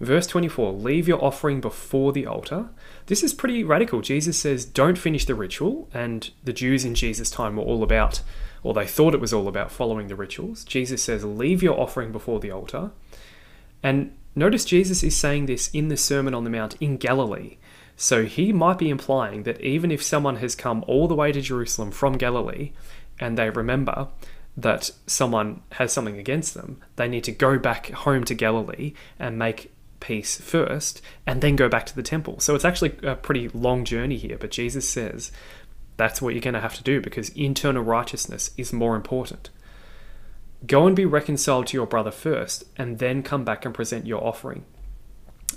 Verse 0.02 0.26
24 0.26 0.74
Leave 0.74 1.08
your 1.08 1.24
offering 1.24 1.62
before 1.62 2.12
the 2.12 2.26
altar. 2.26 2.70
This 3.06 3.24
is 3.24 3.36
pretty 3.36 3.64
radical. 3.64 4.02
Jesus 4.02 4.36
says, 4.36 4.66
Don't 4.66 4.98
finish 4.98 5.26
the 5.26 5.36
ritual. 5.36 5.88
And 5.94 6.32
the 6.44 6.54
Jews 6.54 6.84
in 6.84 6.96
Jesus' 6.96 7.30
time 7.30 7.56
were 7.56 7.64
all 7.64 7.84
about, 7.84 8.22
or 8.64 8.74
they 8.74 8.88
thought 8.88 9.14
it 9.14 9.22
was 9.22 9.32
all 9.32 9.48
about 9.48 9.72
following 9.72 10.08
the 10.08 10.16
rituals. 10.16 10.64
Jesus 10.64 11.04
says, 11.04 11.24
Leave 11.24 11.62
your 11.62 11.80
offering 11.80 12.12
before 12.12 12.40
the 12.40 12.50
altar. 12.50 12.90
And 13.84 14.18
notice 14.36 14.66
Jesus 14.66 15.04
is 15.04 15.16
saying 15.16 15.46
this 15.46 15.70
in 15.70 15.90
the 15.90 15.98
Sermon 15.98 16.34
on 16.34 16.46
the 16.46 16.50
Mount 16.50 16.76
in 16.82 16.98
Galilee. 16.98 17.58
So 17.96 18.26
he 18.26 18.52
might 18.52 18.80
be 18.80 18.90
implying 18.90 19.44
that 19.44 19.62
even 19.62 19.92
if 19.92 20.02
someone 20.02 20.38
has 20.38 20.56
come 20.56 20.84
all 20.88 21.08
the 21.08 21.14
way 21.14 21.32
to 21.32 21.42
Jerusalem 21.42 21.92
from 21.92 22.18
Galilee 22.18 22.72
and 23.22 23.38
they 23.38 23.50
remember 23.50 24.10
that 24.58 24.92
someone 25.08 25.62
has 25.74 25.94
something 25.94 26.18
against 26.18 26.54
them, 26.54 26.82
they 26.98 27.08
need 27.08 27.24
to 27.24 27.32
go 27.32 27.58
back 27.58 27.90
home 27.92 28.26
to 28.26 28.34
Galilee 28.34 28.94
and 29.18 29.40
make 29.40 29.72
peace 30.02 30.42
first 30.42 31.02
and 31.26 31.42
then 31.42 31.56
go 31.56 31.70
back 31.70 31.86
to 31.86 31.96
the 31.96 32.04
temple. 32.04 32.40
So 32.40 32.56
it's 32.56 32.66
actually 32.66 32.98
a 33.04 33.16
pretty 33.16 33.48
long 33.50 33.86
journey 33.86 34.18
here, 34.18 34.38
but 34.38 34.52
Jesus 34.52 34.90
says 34.90 35.32
that's 35.96 36.22
what 36.22 36.34
you're 36.34 36.42
going 36.42 36.56
to 36.56 36.60
have 36.60 36.76
to 36.76 36.84
do 36.84 37.00
because 37.00 37.30
internal 37.30 37.84
righteousness 37.84 38.52
is 38.58 38.74
more 38.74 38.96
important. 38.96 39.50
Go 40.66 40.86
and 40.86 40.96
be 40.96 41.06
reconciled 41.06 41.68
to 41.68 41.78
your 41.78 41.88
brother 41.88 42.12
first 42.12 42.66
and 42.76 43.00
then 43.00 43.24
come 43.24 43.46
back 43.46 43.64
and 43.66 43.74
present 43.74 44.06
your 44.06 44.24
offering. 44.24 44.66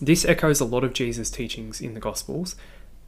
This 0.00 0.24
echoes 0.24 0.60
a 0.60 0.64
lot 0.64 0.84
of 0.84 0.92
Jesus' 0.92 1.30
teachings 1.30 1.80
in 1.80 1.94
the 1.94 2.00
Gospels 2.00 2.56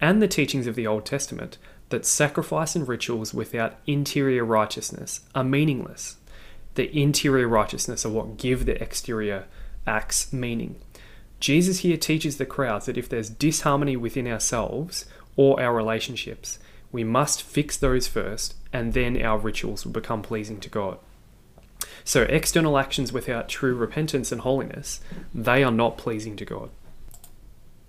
and 0.01 0.21
the 0.21 0.29
teachings 0.29 0.67
of 0.67 0.75
the 0.75 0.87
Old 0.87 1.05
Testament 1.05 1.59
that 1.89 2.05
sacrifice 2.05 2.75
and 2.75 2.89
rituals 2.89 3.33
without 3.33 3.79
interior 3.87 4.45
righteousness 4.45 5.21
are 5.35 5.45
meaningless. 5.45 6.17
The 6.75 6.95
interior 6.97 7.49
righteousness 7.49 8.05
are 8.05 8.11
what 8.11 8.37
give 8.37 8.67
the 8.67 8.81
exterior 8.83 9.47
acts 9.87 10.33
meaning. 10.33 10.77
Jesus 11.39 11.81
here 11.81 11.97
teaches 11.97 12.39
the 12.39 12.47
crowds 12.47 12.87
that 12.87 12.99
if 12.99 13.09
there's 13.09 13.31
disharmony 13.31 13.97
within 13.97 14.27
ourselves 14.27 15.07
or 15.37 15.61
our 15.61 15.75
relationships, 15.75 16.59
we 16.93 17.05
must 17.05 17.43
fix 17.43 17.77
those 17.77 18.07
first, 18.07 18.55
and 18.73 18.95
then 18.95 19.21
our 19.21 19.39
rituals 19.39 19.85
will 19.85 19.93
become 19.93 20.23
pleasing 20.23 20.61
to 20.61 20.69
God. 20.69 20.99
So, 22.05 22.23
external 22.23 22.79
actions 22.79 23.13
without 23.13 23.49
true 23.49 23.75
repentance 23.75 24.33
and 24.33 24.41
holiness, 24.41 25.01
they 25.35 25.63
are 25.63 25.73
not 25.73 25.99
pleasing 25.99 26.37
to 26.37 26.45
God. 26.45 26.71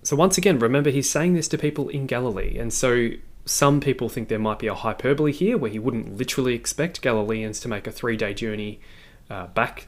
So, 0.03 0.15
once 0.15 0.37
again, 0.37 0.59
remember 0.59 0.89
he's 0.89 1.09
saying 1.09 1.35
this 1.35 1.47
to 1.49 1.57
people 1.57 1.89
in 1.89 2.07
Galilee, 2.07 2.57
and 2.57 2.73
so 2.73 3.11
some 3.47 3.79
people 3.79 4.09
think 4.09 4.27
there 4.27 4.39
might 4.39 4.59
be 4.59 4.67
a 4.67 4.75
hyperbole 4.75 5.31
here 5.31 5.57
where 5.57 5.71
he 5.71 5.79
wouldn't 5.79 6.17
literally 6.17 6.53
expect 6.53 7.01
Galileans 7.01 7.59
to 7.61 7.67
make 7.67 7.87
a 7.87 7.91
three 7.91 8.17
day 8.17 8.33
journey 8.33 8.79
uh, 9.29 9.47
back 9.47 9.87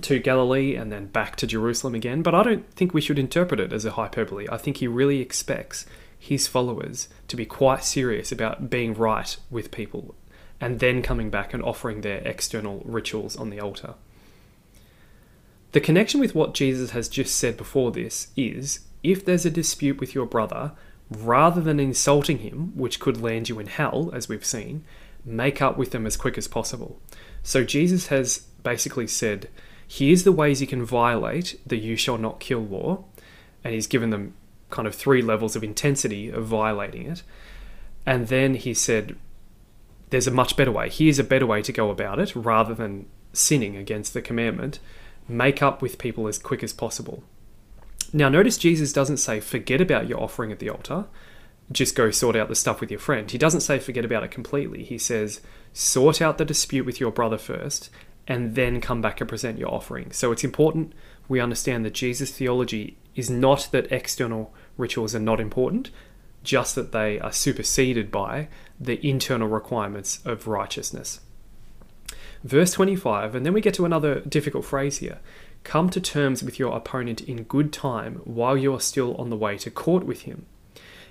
to 0.00 0.18
Galilee 0.18 0.74
and 0.74 0.90
then 0.90 1.06
back 1.06 1.36
to 1.36 1.46
Jerusalem 1.46 1.94
again, 1.94 2.22
but 2.22 2.34
I 2.34 2.42
don't 2.42 2.68
think 2.74 2.92
we 2.92 3.00
should 3.00 3.18
interpret 3.18 3.60
it 3.60 3.72
as 3.72 3.84
a 3.84 3.92
hyperbole. 3.92 4.46
I 4.50 4.56
think 4.56 4.78
he 4.78 4.88
really 4.88 5.20
expects 5.20 5.86
his 6.18 6.46
followers 6.46 7.08
to 7.28 7.36
be 7.36 7.44
quite 7.44 7.84
serious 7.84 8.32
about 8.32 8.70
being 8.70 8.94
right 8.94 9.36
with 9.50 9.70
people 9.70 10.14
and 10.60 10.80
then 10.80 11.02
coming 11.02 11.30
back 11.30 11.52
and 11.52 11.62
offering 11.62 12.00
their 12.00 12.18
external 12.26 12.82
rituals 12.86 13.36
on 13.36 13.50
the 13.50 13.60
altar. 13.60 13.94
The 15.72 15.80
connection 15.80 16.20
with 16.20 16.34
what 16.34 16.54
Jesus 16.54 16.92
has 16.92 17.08
just 17.08 17.36
said 17.36 17.56
before 17.56 17.90
this 17.90 18.28
is 18.36 18.80
if 19.02 19.24
there's 19.24 19.44
a 19.44 19.50
dispute 19.50 20.00
with 20.00 20.14
your 20.14 20.24
brother, 20.24 20.72
rather 21.14 21.60
than 21.60 21.80
insulting 21.80 22.38
him, 22.38 22.72
which 22.76 23.00
could 23.00 23.20
land 23.20 23.48
you 23.48 23.58
in 23.58 23.66
hell, 23.66 24.10
as 24.12 24.28
we've 24.28 24.44
seen, 24.44 24.84
make 25.24 25.62
up 25.62 25.76
with 25.76 25.90
them 25.90 26.06
as 26.06 26.16
quick 26.16 26.36
as 26.38 26.48
possible. 26.48 27.00
So 27.42 27.64
Jesus 27.64 28.08
has 28.08 28.46
basically 28.62 29.06
said, 29.06 29.48
here's 29.86 30.24
the 30.24 30.32
ways 30.32 30.60
you 30.60 30.66
can 30.66 30.84
violate 30.84 31.58
the 31.66 31.76
you 31.76 31.96
shall 31.96 32.18
not 32.18 32.40
kill 32.40 32.60
law, 32.60 33.04
and 33.62 33.74
he's 33.74 33.86
given 33.86 34.10
them 34.10 34.34
kind 34.70 34.88
of 34.88 34.94
three 34.94 35.22
levels 35.22 35.54
of 35.56 35.62
intensity 35.62 36.30
of 36.30 36.46
violating 36.46 37.06
it. 37.06 37.22
And 38.06 38.28
then 38.28 38.54
he 38.54 38.74
said, 38.74 39.16
there's 40.10 40.26
a 40.26 40.32
much 40.32 40.56
better 40.56 40.72
way. 40.72 40.88
Here's 40.88 41.18
a 41.18 41.24
better 41.24 41.46
way 41.46 41.62
to 41.62 41.72
go 41.72 41.90
about 41.90 42.18
it 42.18 42.34
rather 42.36 42.74
than 42.74 43.06
sinning 43.32 43.76
against 43.76 44.14
the 44.14 44.22
commandment. 44.22 44.78
Make 45.26 45.62
up 45.62 45.80
with 45.80 45.98
people 45.98 46.28
as 46.28 46.38
quick 46.38 46.62
as 46.62 46.72
possible. 46.72 47.22
Now, 48.16 48.28
notice 48.28 48.56
Jesus 48.56 48.92
doesn't 48.92 49.16
say, 49.16 49.40
forget 49.40 49.80
about 49.80 50.08
your 50.08 50.22
offering 50.22 50.52
at 50.52 50.60
the 50.60 50.70
altar, 50.70 51.06
just 51.72 51.96
go 51.96 52.12
sort 52.12 52.36
out 52.36 52.48
the 52.48 52.54
stuff 52.54 52.80
with 52.80 52.88
your 52.88 53.00
friend. 53.00 53.28
He 53.28 53.38
doesn't 53.38 53.62
say, 53.62 53.80
forget 53.80 54.04
about 54.04 54.22
it 54.22 54.30
completely. 54.30 54.84
He 54.84 54.98
says, 54.98 55.40
sort 55.72 56.22
out 56.22 56.38
the 56.38 56.44
dispute 56.44 56.86
with 56.86 57.00
your 57.00 57.10
brother 57.10 57.38
first, 57.38 57.90
and 58.28 58.54
then 58.54 58.80
come 58.80 59.02
back 59.02 59.20
and 59.20 59.28
present 59.28 59.58
your 59.58 59.74
offering. 59.74 60.12
So 60.12 60.30
it's 60.30 60.44
important 60.44 60.92
we 61.26 61.40
understand 61.40 61.84
that 61.84 61.94
Jesus' 61.94 62.30
theology 62.30 62.96
is 63.16 63.30
not 63.30 63.68
that 63.72 63.90
external 63.90 64.54
rituals 64.76 65.16
are 65.16 65.20
not 65.20 65.40
important, 65.40 65.90
just 66.44 66.76
that 66.76 66.92
they 66.92 67.18
are 67.18 67.32
superseded 67.32 68.12
by 68.12 68.46
the 68.78 69.04
internal 69.04 69.48
requirements 69.48 70.20
of 70.24 70.46
righteousness. 70.46 71.18
Verse 72.44 72.70
25, 72.72 73.34
and 73.34 73.44
then 73.44 73.54
we 73.54 73.60
get 73.60 73.74
to 73.74 73.86
another 73.86 74.20
difficult 74.20 74.64
phrase 74.64 74.98
here. 74.98 75.18
Come 75.64 75.88
to 75.90 76.00
terms 76.00 76.42
with 76.42 76.58
your 76.58 76.76
opponent 76.76 77.22
in 77.22 77.42
good 77.44 77.72
time 77.72 78.20
while 78.24 78.56
you 78.56 78.72
are 78.74 78.80
still 78.80 79.14
on 79.16 79.30
the 79.30 79.36
way 79.36 79.56
to 79.58 79.70
court 79.70 80.04
with 80.04 80.22
him. 80.22 80.46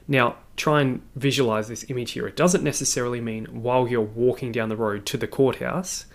Now, 0.08 0.38
try 0.56 0.82
and 0.82 1.02
visualize 1.16 1.68
this 1.68 1.86
image 1.90 2.12
here. 2.12 2.28
It 2.28 2.36
doesn't 2.36 2.64
necessarily 2.64 3.20
mean 3.20 3.46
while 3.46 3.88
you're 3.88 4.02
walking 4.02 4.52
down 4.52 4.70
the 4.70 4.78
road 4.78 5.06
to 5.08 5.18
the 5.18 5.28
courthouse. 5.28 6.06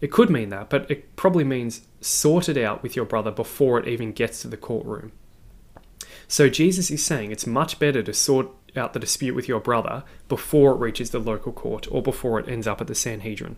It 0.00 0.10
could 0.10 0.30
mean 0.30 0.48
that, 0.48 0.70
but 0.70 0.90
it 0.90 1.14
probably 1.16 1.44
means 1.44 1.82
sort 2.00 2.48
it 2.48 2.56
out 2.56 2.82
with 2.82 2.96
your 2.96 3.04
brother 3.04 3.30
before 3.30 3.78
it 3.78 3.88
even 3.88 4.12
gets 4.12 4.42
to 4.42 4.48
the 4.48 4.56
courtroom. 4.56 5.12
So 6.26 6.48
Jesus 6.48 6.90
is 6.90 7.04
saying 7.04 7.32
it's 7.32 7.46
much 7.46 7.78
better 7.78 8.02
to 8.02 8.12
sort 8.12 8.48
out 8.76 8.92
the 8.92 9.00
dispute 9.00 9.34
with 9.34 9.48
your 9.48 9.60
brother 9.60 10.04
before 10.28 10.72
it 10.72 10.78
reaches 10.78 11.10
the 11.10 11.18
local 11.18 11.52
court 11.52 11.88
or 11.90 12.02
before 12.02 12.38
it 12.38 12.48
ends 12.48 12.66
up 12.66 12.80
at 12.80 12.86
the 12.86 12.94
Sanhedrin 12.94 13.56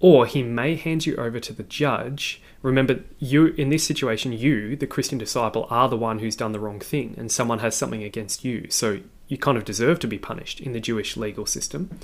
or 0.00 0.26
he 0.26 0.42
may 0.42 0.76
hand 0.76 1.06
you 1.06 1.16
over 1.16 1.40
to 1.40 1.52
the 1.52 1.62
judge. 1.62 2.40
Remember, 2.62 3.00
you 3.18 3.46
in 3.46 3.70
this 3.70 3.84
situation, 3.84 4.32
you, 4.32 4.76
the 4.76 4.86
Christian 4.86 5.18
disciple, 5.18 5.66
are 5.70 5.88
the 5.88 5.96
one 5.96 6.18
who's 6.18 6.36
done 6.36 6.52
the 6.52 6.60
wrong 6.60 6.80
thing, 6.80 7.14
and 7.16 7.30
someone 7.30 7.60
has 7.60 7.74
something 7.74 8.02
against 8.02 8.44
you. 8.44 8.66
So 8.70 9.00
you 9.28 9.38
kind 9.38 9.58
of 9.58 9.64
deserve 9.64 9.98
to 10.00 10.06
be 10.06 10.18
punished 10.18 10.60
in 10.60 10.72
the 10.72 10.80
Jewish 10.80 11.16
legal 11.16 11.46
system. 11.46 11.98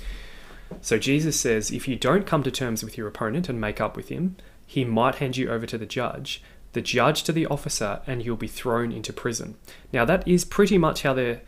So 0.81 0.97
Jesus 0.97 1.39
says 1.39 1.71
if 1.71 1.87
you 1.87 1.95
don't 1.95 2.25
come 2.25 2.43
to 2.43 2.51
terms 2.51 2.83
with 2.83 2.97
your 2.97 3.07
opponent 3.07 3.49
and 3.49 3.59
make 3.59 3.79
up 3.79 3.95
with 3.95 4.09
him, 4.09 4.35
he 4.65 4.83
might 4.83 5.15
hand 5.15 5.37
you 5.37 5.49
over 5.49 5.65
to 5.65 5.77
the 5.77 5.85
judge, 5.85 6.41
the 6.73 6.81
judge 6.81 7.23
to 7.23 7.31
the 7.31 7.45
officer, 7.45 8.01
and 8.07 8.25
you'll 8.25 8.35
be 8.35 8.47
thrown 8.47 8.91
into 8.91 9.13
prison. 9.13 9.55
Now, 9.93 10.05
that 10.05 10.27
is 10.27 10.43
pretty 10.43 10.77
much 10.77 11.03
how 11.03 11.13
their 11.13 11.41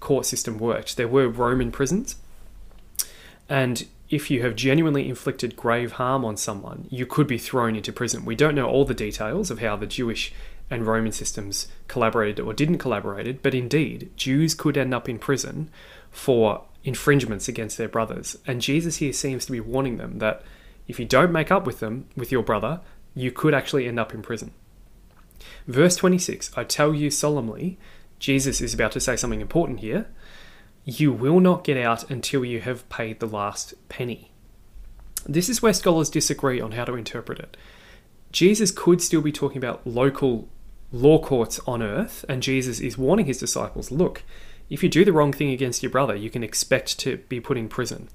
court 0.00 0.26
system 0.26 0.58
worked. 0.58 0.96
There 0.96 1.08
were 1.08 1.28
Roman 1.28 1.70
prisons, 1.70 2.16
and 3.48 3.86
if 4.08 4.30
you 4.30 4.42
have 4.42 4.54
genuinely 4.54 5.08
inflicted 5.08 5.56
grave 5.56 5.92
harm 5.92 6.24
on 6.24 6.36
someone, 6.36 6.86
you 6.90 7.06
could 7.06 7.26
be 7.26 7.38
thrown 7.38 7.74
into 7.74 7.92
prison. 7.92 8.24
We 8.24 8.36
don't 8.36 8.54
know 8.54 8.68
all 8.68 8.84
the 8.84 8.94
details 8.94 9.50
of 9.50 9.58
how 9.58 9.76
the 9.76 9.86
Jewish 9.86 10.32
and 10.70 10.86
Roman 10.86 11.12
systems 11.12 11.68
collaborated 11.88 12.40
or 12.40 12.52
didn't 12.52 12.78
collaborated, 12.78 13.42
but 13.42 13.54
indeed, 13.54 14.10
Jews 14.16 14.54
could 14.54 14.76
end 14.76 14.94
up 14.94 15.08
in 15.08 15.18
prison 15.18 15.70
for 16.10 16.64
infringements 16.84 17.48
against 17.48 17.78
their 17.78 17.88
brothers. 17.88 18.38
And 18.46 18.60
Jesus 18.60 18.96
here 18.96 19.12
seems 19.12 19.46
to 19.46 19.52
be 19.52 19.60
warning 19.60 19.96
them 19.96 20.18
that 20.18 20.42
if 20.86 21.00
you 21.00 21.04
don't 21.04 21.32
make 21.32 21.50
up 21.50 21.66
with 21.66 21.80
them, 21.80 22.06
with 22.16 22.30
your 22.30 22.42
brother, 22.42 22.80
you 23.14 23.32
could 23.32 23.54
actually 23.54 23.88
end 23.88 23.98
up 23.98 24.14
in 24.14 24.22
prison. 24.22 24.52
Verse 25.66 25.96
26 25.96 26.52
I 26.56 26.64
tell 26.64 26.94
you 26.94 27.10
solemnly, 27.10 27.78
Jesus 28.18 28.60
is 28.60 28.72
about 28.72 28.92
to 28.92 29.00
say 29.00 29.16
something 29.16 29.40
important 29.40 29.80
here 29.80 30.06
you 30.88 31.12
will 31.12 31.40
not 31.40 31.64
get 31.64 31.76
out 31.76 32.08
until 32.08 32.44
you 32.44 32.60
have 32.60 32.88
paid 32.88 33.18
the 33.18 33.26
last 33.26 33.74
penny. 33.88 34.30
This 35.26 35.48
is 35.48 35.60
where 35.60 35.72
scholars 35.72 36.08
disagree 36.08 36.60
on 36.60 36.72
how 36.72 36.84
to 36.84 36.94
interpret 36.94 37.40
it. 37.40 37.56
Jesus 38.30 38.70
could 38.70 39.02
still 39.02 39.20
be 39.20 39.32
talking 39.32 39.58
about 39.58 39.84
local 39.84 40.48
law 40.92 41.18
courts 41.18 41.58
on 41.66 41.82
earth, 41.82 42.24
and 42.28 42.40
Jesus 42.40 42.78
is 42.78 42.96
warning 42.96 43.26
his 43.26 43.38
disciples 43.38 43.90
look, 43.90 44.22
if 44.70 44.82
you 44.84 44.88
do 44.88 45.04
the 45.04 45.12
wrong 45.12 45.32
thing 45.32 45.50
against 45.50 45.82
your 45.82 45.90
brother, 45.90 46.14
you 46.14 46.30
can 46.30 46.44
expect 46.44 46.98
to 47.00 47.16
be 47.28 47.40
put 47.40 47.58
in 47.58 47.68
prison. 47.68 48.08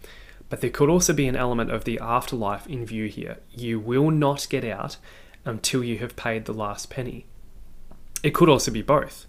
But 0.48 0.62
there 0.62 0.70
could 0.70 0.90
also 0.90 1.12
be 1.12 1.28
an 1.28 1.36
element 1.36 1.72
of 1.72 1.84
the 1.84 2.00
afterlife 2.00 2.68
in 2.68 2.86
view 2.86 3.08
here. 3.08 3.38
You 3.52 3.80
will 3.80 4.12
not 4.12 4.48
get 4.50 4.64
out 4.64 4.96
until 5.44 5.84
you 5.84 5.98
have 6.00 6.16
paid 6.16 6.46
the 6.46 6.54
last 6.54 6.90
penny. 6.90 7.26
It 8.24 8.34
could 8.34 8.50
also 8.50 8.72
be 8.72 8.82
both. 8.82 9.26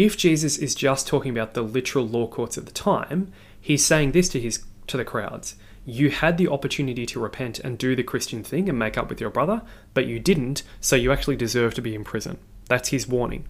If 0.00 0.16
Jesus 0.16 0.56
is 0.56 0.74
just 0.74 1.06
talking 1.06 1.30
about 1.30 1.52
the 1.52 1.60
literal 1.60 2.08
law 2.08 2.26
courts 2.26 2.56
at 2.56 2.64
the 2.64 2.72
time, 2.72 3.30
he's 3.60 3.84
saying 3.84 4.12
this 4.12 4.30
to 4.30 4.40
his 4.40 4.64
to 4.86 4.96
the 4.96 5.04
crowds. 5.04 5.56
You 5.84 6.08
had 6.08 6.38
the 6.38 6.48
opportunity 6.48 7.04
to 7.04 7.20
repent 7.20 7.58
and 7.58 7.76
do 7.76 7.94
the 7.94 8.02
Christian 8.02 8.42
thing 8.42 8.70
and 8.70 8.78
make 8.78 8.96
up 8.96 9.10
with 9.10 9.20
your 9.20 9.28
brother, 9.28 9.60
but 9.92 10.06
you 10.06 10.18
didn't, 10.18 10.62
so 10.80 10.96
you 10.96 11.12
actually 11.12 11.36
deserve 11.36 11.74
to 11.74 11.82
be 11.82 11.94
in 11.94 12.02
prison. 12.04 12.38
That's 12.64 12.88
his 12.88 13.06
warning. 13.06 13.46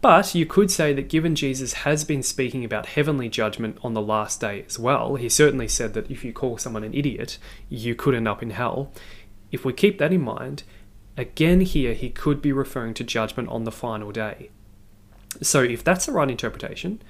But 0.00 0.34
you 0.34 0.46
could 0.46 0.68
say 0.68 0.92
that 0.94 1.08
given 1.08 1.36
Jesus 1.36 1.74
has 1.84 2.02
been 2.02 2.24
speaking 2.24 2.64
about 2.64 2.86
heavenly 2.86 3.28
judgment 3.28 3.78
on 3.84 3.94
the 3.94 4.02
last 4.02 4.40
day 4.40 4.64
as 4.66 4.80
well, 4.80 5.14
he 5.14 5.28
certainly 5.28 5.68
said 5.68 5.94
that 5.94 6.10
if 6.10 6.24
you 6.24 6.32
call 6.32 6.58
someone 6.58 6.82
an 6.82 6.92
idiot, 6.92 7.38
you 7.68 7.94
could 7.94 8.16
end 8.16 8.26
up 8.26 8.42
in 8.42 8.50
hell. 8.50 8.90
If 9.52 9.64
we 9.64 9.72
keep 9.72 9.98
that 9.98 10.12
in 10.12 10.22
mind, 10.22 10.64
again 11.16 11.60
here 11.60 11.94
he 11.94 12.10
could 12.10 12.42
be 12.42 12.50
referring 12.50 12.94
to 12.94 13.04
judgment 13.04 13.48
on 13.48 13.62
the 13.62 13.70
final 13.70 14.10
day. 14.10 14.50
So, 15.42 15.62
if 15.62 15.84
that's 15.84 16.06
the 16.06 16.12
right 16.12 16.30
interpretation, 16.30 17.02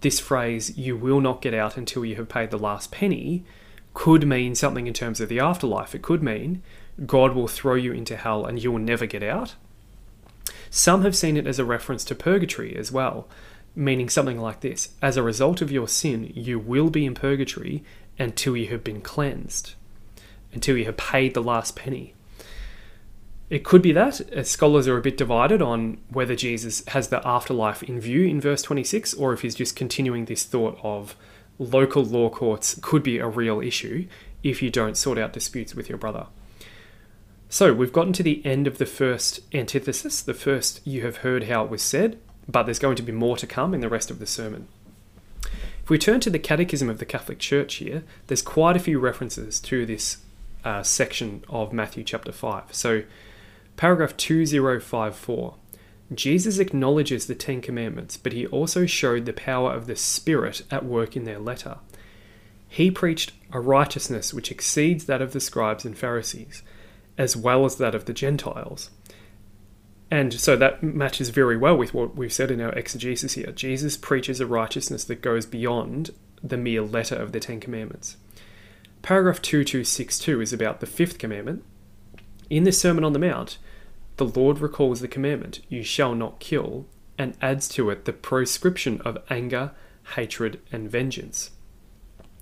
this 0.00 0.20
phrase, 0.20 0.76
you 0.76 0.96
will 0.96 1.20
not 1.20 1.42
get 1.42 1.54
out 1.54 1.76
until 1.76 2.04
you 2.04 2.16
have 2.16 2.28
paid 2.28 2.50
the 2.50 2.58
last 2.58 2.90
penny, 2.90 3.44
could 3.94 4.26
mean 4.26 4.54
something 4.54 4.86
in 4.86 4.94
terms 4.94 5.20
of 5.20 5.28
the 5.28 5.40
afterlife. 5.40 5.94
It 5.94 6.02
could 6.02 6.22
mean 6.22 6.62
God 7.04 7.34
will 7.34 7.48
throw 7.48 7.74
you 7.74 7.92
into 7.92 8.16
hell 8.16 8.44
and 8.44 8.62
you 8.62 8.70
will 8.70 8.78
never 8.78 9.06
get 9.06 9.22
out. 9.22 9.54
Some 10.70 11.02
have 11.02 11.16
seen 11.16 11.36
it 11.36 11.46
as 11.46 11.58
a 11.58 11.64
reference 11.64 12.04
to 12.04 12.14
purgatory 12.14 12.76
as 12.76 12.92
well, 12.92 13.26
meaning 13.74 14.08
something 14.08 14.38
like 14.38 14.60
this 14.60 14.90
As 15.00 15.16
a 15.16 15.22
result 15.22 15.62
of 15.62 15.72
your 15.72 15.88
sin, 15.88 16.30
you 16.34 16.58
will 16.58 16.90
be 16.90 17.06
in 17.06 17.14
purgatory 17.14 17.82
until 18.18 18.56
you 18.56 18.68
have 18.68 18.84
been 18.84 19.00
cleansed, 19.00 19.74
until 20.52 20.76
you 20.76 20.84
have 20.84 20.96
paid 20.96 21.34
the 21.34 21.42
last 21.42 21.74
penny. 21.74 22.14
It 23.50 23.64
could 23.64 23.80
be 23.80 23.92
that. 23.92 24.46
Scholars 24.46 24.86
are 24.86 24.98
a 24.98 25.02
bit 25.02 25.16
divided 25.16 25.62
on 25.62 25.98
whether 26.10 26.36
Jesus 26.36 26.84
has 26.88 27.08
the 27.08 27.26
afterlife 27.26 27.82
in 27.82 27.98
view 27.98 28.26
in 28.26 28.40
verse 28.40 28.62
26 28.62 29.14
or 29.14 29.32
if 29.32 29.40
he's 29.40 29.54
just 29.54 29.74
continuing 29.74 30.26
this 30.26 30.44
thought 30.44 30.78
of 30.82 31.16
local 31.58 32.04
law 32.04 32.28
courts 32.28 32.78
could 32.82 33.02
be 33.02 33.18
a 33.18 33.26
real 33.26 33.60
issue 33.60 34.06
if 34.42 34.62
you 34.62 34.70
don't 34.70 34.96
sort 34.96 35.18
out 35.18 35.32
disputes 35.32 35.74
with 35.74 35.88
your 35.88 35.98
brother. 35.98 36.26
So 37.48 37.72
we've 37.72 37.92
gotten 37.92 38.12
to 38.14 38.22
the 38.22 38.44
end 38.44 38.66
of 38.66 38.76
the 38.76 38.86
first 38.86 39.40
antithesis, 39.54 40.20
the 40.20 40.34
first 40.34 40.86
you 40.86 41.02
have 41.02 41.18
heard 41.18 41.44
how 41.44 41.64
it 41.64 41.70
was 41.70 41.82
said, 41.82 42.18
but 42.46 42.64
there's 42.64 42.78
going 42.78 42.96
to 42.96 43.02
be 43.02 43.12
more 43.12 43.38
to 43.38 43.46
come 43.46 43.72
in 43.72 43.80
the 43.80 43.88
rest 43.88 44.10
of 44.10 44.18
the 44.18 44.26
sermon. 44.26 44.68
If 45.82 45.88
we 45.88 45.96
turn 45.96 46.20
to 46.20 46.30
the 46.30 46.38
Catechism 46.38 46.90
of 46.90 46.98
the 46.98 47.06
Catholic 47.06 47.38
Church 47.38 47.76
here, 47.76 48.04
there's 48.26 48.42
quite 48.42 48.76
a 48.76 48.80
few 48.80 48.98
references 48.98 49.58
to 49.60 49.86
this 49.86 50.18
uh, 50.62 50.82
section 50.82 51.42
of 51.48 51.72
Matthew 51.72 52.04
chapter 52.04 52.32
5. 52.32 52.74
So 52.74 53.04
Paragraph 53.78 54.16
2054. 54.16 55.54
Jesus 56.12 56.58
acknowledges 56.58 57.26
the 57.26 57.36
Ten 57.36 57.60
Commandments, 57.60 58.16
but 58.16 58.32
he 58.32 58.44
also 58.48 58.86
showed 58.86 59.24
the 59.24 59.32
power 59.32 59.72
of 59.72 59.86
the 59.86 59.94
Spirit 59.94 60.62
at 60.68 60.84
work 60.84 61.14
in 61.14 61.22
their 61.22 61.38
letter. 61.38 61.78
He 62.66 62.90
preached 62.90 63.32
a 63.52 63.60
righteousness 63.60 64.34
which 64.34 64.50
exceeds 64.50 65.04
that 65.04 65.22
of 65.22 65.32
the 65.32 65.38
scribes 65.38 65.84
and 65.84 65.96
Pharisees, 65.96 66.64
as 67.16 67.36
well 67.36 67.64
as 67.64 67.76
that 67.76 67.94
of 67.94 68.06
the 68.06 68.12
Gentiles. 68.12 68.90
And 70.10 70.34
so 70.34 70.56
that 70.56 70.82
matches 70.82 71.28
very 71.28 71.56
well 71.56 71.76
with 71.76 71.94
what 71.94 72.16
we've 72.16 72.32
said 72.32 72.50
in 72.50 72.60
our 72.60 72.72
exegesis 72.72 73.34
here. 73.34 73.52
Jesus 73.52 73.96
preaches 73.96 74.40
a 74.40 74.46
righteousness 74.46 75.04
that 75.04 75.22
goes 75.22 75.46
beyond 75.46 76.10
the 76.42 76.56
mere 76.56 76.82
letter 76.82 77.14
of 77.14 77.30
the 77.30 77.38
Ten 77.38 77.60
Commandments. 77.60 78.16
Paragraph 79.02 79.40
2262 79.40 80.40
is 80.40 80.52
about 80.52 80.80
the 80.80 80.86
fifth 80.86 81.18
commandment. 81.18 81.62
In 82.50 82.64
the 82.64 82.72
Sermon 82.72 83.04
on 83.04 83.12
the 83.12 83.18
Mount, 83.18 83.58
the 84.16 84.26
Lord 84.26 84.58
recalls 84.58 85.00
the 85.00 85.08
commandment, 85.08 85.60
You 85.68 85.82
shall 85.82 86.14
not 86.14 86.40
kill, 86.40 86.86
and 87.18 87.36
adds 87.42 87.68
to 87.70 87.90
it 87.90 88.04
the 88.04 88.12
proscription 88.12 89.00
of 89.02 89.18
anger, 89.28 89.72
hatred, 90.14 90.60
and 90.72 90.90
vengeance. 90.90 91.50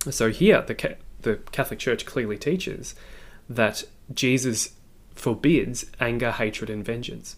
So 0.08 0.30
here, 0.30 0.62
the, 0.62 0.96
the 1.22 1.36
Catholic 1.50 1.80
Church 1.80 2.06
clearly 2.06 2.38
teaches 2.38 2.94
that 3.48 3.84
Jesus 4.14 4.74
forbids 5.14 5.86
anger, 5.98 6.30
hatred, 6.30 6.70
and 6.70 6.84
vengeance. 6.84 7.36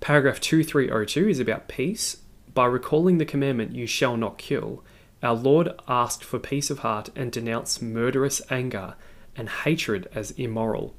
Paragraph 0.00 0.40
2302 0.40 1.28
is 1.28 1.38
about 1.38 1.68
peace. 1.68 2.18
By 2.54 2.66
recalling 2.66 3.18
the 3.18 3.24
commandment, 3.24 3.74
You 3.74 3.86
shall 3.86 4.16
not 4.16 4.38
kill, 4.38 4.82
our 5.22 5.34
Lord 5.34 5.68
asked 5.86 6.24
for 6.24 6.38
peace 6.38 6.70
of 6.70 6.80
heart 6.80 7.10
and 7.14 7.30
denounced 7.30 7.82
murderous 7.82 8.40
anger 8.50 8.94
and 9.36 9.48
hatred 9.48 10.08
as 10.14 10.30
immoral. 10.32 10.94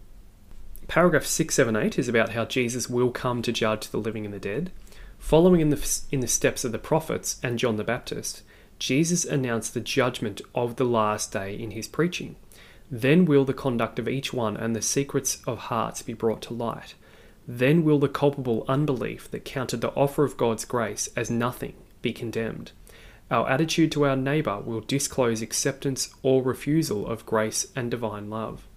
Paragraph 0.87 1.25
678 1.25 1.97
is 1.97 2.07
about 2.07 2.29
how 2.29 2.45
Jesus 2.45 2.89
will 2.89 3.09
come 3.09 3.41
to 3.41 3.51
judge 3.51 3.89
the 3.89 3.97
living 3.97 4.23
and 4.23 4.33
the 4.33 4.39
dead. 4.39 4.71
Following 5.17 5.59
in 5.59 5.69
the, 5.69 6.01
in 6.11 6.19
the 6.19 6.27
steps 6.27 6.63
of 6.63 6.71
the 6.71 6.77
prophets 6.77 7.39
and 7.41 7.57
John 7.57 7.77
the 7.77 7.83
Baptist, 7.83 8.43
Jesus 8.77 9.25
announced 9.25 9.73
the 9.73 9.79
judgment 9.79 10.41
of 10.53 10.75
the 10.75 10.85
last 10.85 11.31
day 11.31 11.55
in 11.55 11.71
his 11.71 11.87
preaching. 11.87 12.35
Then 12.91 13.25
will 13.25 13.45
the 13.45 13.53
conduct 13.53 13.97
of 13.97 14.07
each 14.07 14.31
one 14.31 14.55
and 14.55 14.75
the 14.75 14.81
secrets 14.81 15.41
of 15.47 15.57
hearts 15.57 16.03
be 16.03 16.13
brought 16.13 16.41
to 16.43 16.53
light. 16.53 16.93
Then 17.47 17.83
will 17.83 17.99
the 17.99 18.07
culpable 18.07 18.63
unbelief 18.67 19.29
that 19.31 19.45
counted 19.45 19.81
the 19.81 19.93
offer 19.93 20.23
of 20.23 20.37
God's 20.37 20.65
grace 20.65 21.09
as 21.15 21.31
nothing 21.31 21.73
be 22.03 22.13
condemned. 22.13 22.71
Our 23.31 23.49
attitude 23.49 23.91
to 23.93 24.05
our 24.05 24.15
neighbour 24.15 24.59
will 24.59 24.81
disclose 24.81 25.41
acceptance 25.41 26.13
or 26.21 26.43
refusal 26.43 27.07
of 27.07 27.25
grace 27.25 27.67
and 27.75 27.89
divine 27.89 28.29
love. 28.29 28.67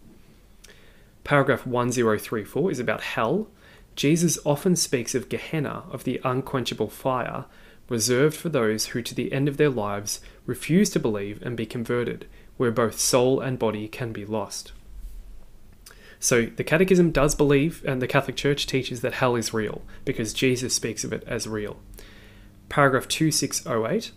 Paragraph 1.25 1.67
1034 1.67 2.71
is 2.71 2.79
about 2.79 3.03
hell. 3.03 3.49
Jesus 3.97 4.39
often 4.47 4.77
speaks 4.77 5.15
of 5.15 5.29
Gehenna, 5.29 5.85
of 5.91 6.05
the 6.05 6.21
unquenchable 6.25 6.89
fire, 6.89 7.47
reserved 7.89 8.37
for 8.37 8.49
those 8.49 8.87
who 8.87 9.03
to 9.03 9.15
the 9.15 9.33
end 9.33 9.49
of 9.49 9.57
their 9.57 9.71
lives 9.71 10.21
refuse 10.47 10.91
to 10.91 11.01
believe 11.01 11.43
and 11.43 11.57
be 11.57 11.67
converted, 11.67 12.27
where 12.57 12.71
both 12.71 12.99
soul 12.99 13.41
and 13.41 13.59
body 13.59 13.89
can 13.89 14.13
be 14.13 14.25
lost. 14.25 14.73
So 16.21 16.47
the 16.47 16.65
Catechism 16.65 17.13
does 17.13 17.35
believe, 17.35 17.85
and 17.87 18.03
the 18.03 18.09
Catholic 18.09 18.37
Church 18.37 18.67
teaches 18.67 19.01
that 19.03 19.15
hell 19.15 19.37
is 19.37 19.55
real, 19.55 19.83
because 20.05 20.33
Jesus 20.33 20.75
speaks 20.75 21.05
of 21.05 21.13
it 21.13 21.23
as 21.27 21.47
real. 21.47 21.79
Paragraph 22.69 23.09
2608 23.09 24.13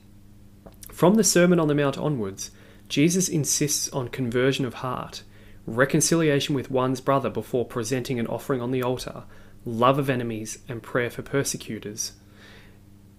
From 0.92 1.16
the 1.16 1.24
Sermon 1.24 1.60
on 1.60 1.68
the 1.68 1.76
Mount 1.76 1.98
onwards, 1.98 2.52
Jesus 2.90 3.30
insists 3.30 3.88
on 3.90 4.10
conversion 4.10 4.66
of 4.66 4.76
heart 4.76 5.24
reconciliation 5.66 6.56
with 6.56 6.72
one's 6.72 7.02
brother 7.02 7.30
before 7.30 7.66
presenting 7.66 8.20
an 8.20 8.28
offering 8.28 8.62
on 8.62 8.72
the 8.72 8.84
altar, 8.84 9.24
love 9.66 10.00
of 10.00 10.10
enemies, 10.10 10.60
and 10.68 10.82
prayer 10.82 11.10
for 11.10 11.22
persecutors. 11.22 12.14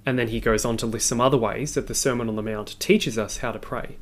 And 0.05 0.19
then 0.19 0.29
he 0.29 0.41
goes 0.41 0.65
on 0.65 0.77
to 0.79 0.87
list 0.87 1.07
some 1.07 1.21
other 1.21 1.37
ways 1.37 1.75
that 1.75 1.87
the 1.87 1.95
Sermon 1.95 2.29
on 2.29 2.37
the 2.37 2.43
Mount 2.43 2.79
teaches 2.81 3.17
us 3.17 3.39
how 3.39 3.53
to 3.53 3.59
pray. 3.59 3.97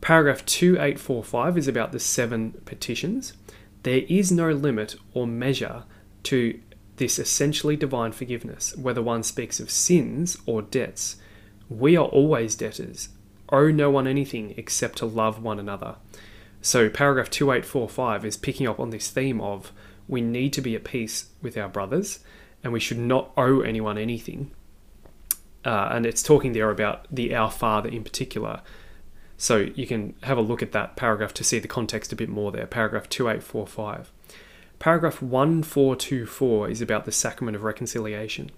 Paragraph 0.00 0.44
2845 0.44 1.58
is 1.58 1.68
about 1.68 1.92
the 1.92 2.00
seven 2.00 2.52
petitions. 2.64 3.34
There 3.82 4.02
is 4.08 4.32
no 4.32 4.50
limit 4.50 4.96
or 5.12 5.26
measure 5.26 5.84
to 6.24 6.60
this 6.96 7.18
essentially 7.18 7.76
divine 7.76 8.12
forgiveness, 8.12 8.76
whether 8.76 9.02
one 9.02 9.22
speaks 9.22 9.60
of 9.60 9.70
sins 9.70 10.36
or 10.46 10.62
debts. 10.62 11.16
We 11.68 11.96
are 11.96 12.06
always 12.06 12.54
debtors, 12.54 13.08
owe 13.50 13.70
no 13.70 13.90
one 13.90 14.06
anything 14.06 14.54
except 14.56 14.98
to 14.98 15.06
love 15.06 15.42
one 15.42 15.58
another. 15.58 15.96
So, 16.64 16.88
paragraph 16.88 17.28
2845 17.28 18.24
is 18.24 18.38
picking 18.38 18.66
up 18.66 18.80
on 18.80 18.88
this 18.88 19.10
theme 19.10 19.38
of 19.38 19.70
we 20.08 20.22
need 20.22 20.54
to 20.54 20.62
be 20.62 20.74
at 20.74 20.82
peace 20.82 21.26
with 21.42 21.58
our 21.58 21.68
brothers 21.68 22.20
and 22.62 22.72
we 22.72 22.80
should 22.80 22.98
not 22.98 23.32
owe 23.36 23.60
anyone 23.60 23.98
anything. 23.98 24.50
Uh, 25.62 25.90
and 25.92 26.06
it's 26.06 26.22
talking 26.22 26.54
there 26.54 26.70
about 26.70 27.04
the 27.10 27.34
Our 27.34 27.50
Father 27.50 27.90
in 27.90 28.02
particular. 28.02 28.62
So, 29.36 29.58
you 29.74 29.86
can 29.86 30.14
have 30.22 30.38
a 30.38 30.40
look 30.40 30.62
at 30.62 30.72
that 30.72 30.96
paragraph 30.96 31.34
to 31.34 31.44
see 31.44 31.58
the 31.58 31.68
context 31.68 32.14
a 32.14 32.16
bit 32.16 32.30
more 32.30 32.50
there. 32.50 32.66
Paragraph 32.66 33.10
2845. 33.10 34.10
Paragraph 34.78 35.20
1424 35.20 36.70
is 36.70 36.80
about 36.80 37.04
the 37.04 37.12
sacrament 37.12 37.56
of 37.56 37.62
reconciliation. 37.62 38.50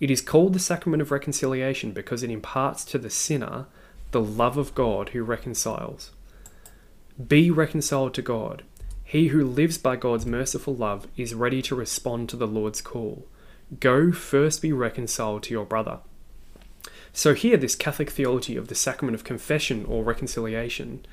It 0.00 0.10
is 0.10 0.22
called 0.22 0.54
the 0.54 0.58
sacrament 0.58 1.02
of 1.02 1.10
reconciliation 1.10 1.92
because 1.92 2.22
it 2.22 2.30
imparts 2.30 2.82
to 2.86 2.96
the 2.96 3.10
sinner 3.10 3.66
the 4.12 4.22
love 4.22 4.56
of 4.56 4.74
God 4.74 5.10
who 5.10 5.22
reconciles. 5.22 6.12
Be 7.24 7.50
reconciled 7.50 8.12
to 8.14 8.22
God. 8.22 8.62
He 9.02 9.28
who 9.28 9.44
lives 9.44 9.78
by 9.78 9.96
God's 9.96 10.26
merciful 10.26 10.74
love 10.74 11.06
is 11.16 11.34
ready 11.34 11.62
to 11.62 11.74
respond 11.74 12.28
to 12.28 12.36
the 12.36 12.46
Lord's 12.46 12.80
call. 12.80 13.26
Go 13.80 14.12
first 14.12 14.60
be 14.60 14.72
reconciled 14.72 15.42
to 15.44 15.54
your 15.54 15.64
brother. 15.64 16.00
So, 17.12 17.32
here, 17.32 17.56
this 17.56 17.74
Catholic 17.74 18.10
theology 18.10 18.56
of 18.56 18.68
the 18.68 18.74
sacrament 18.74 19.14
of 19.14 19.24
confession 19.24 19.86
or 19.86 20.04
reconciliation 20.04 21.06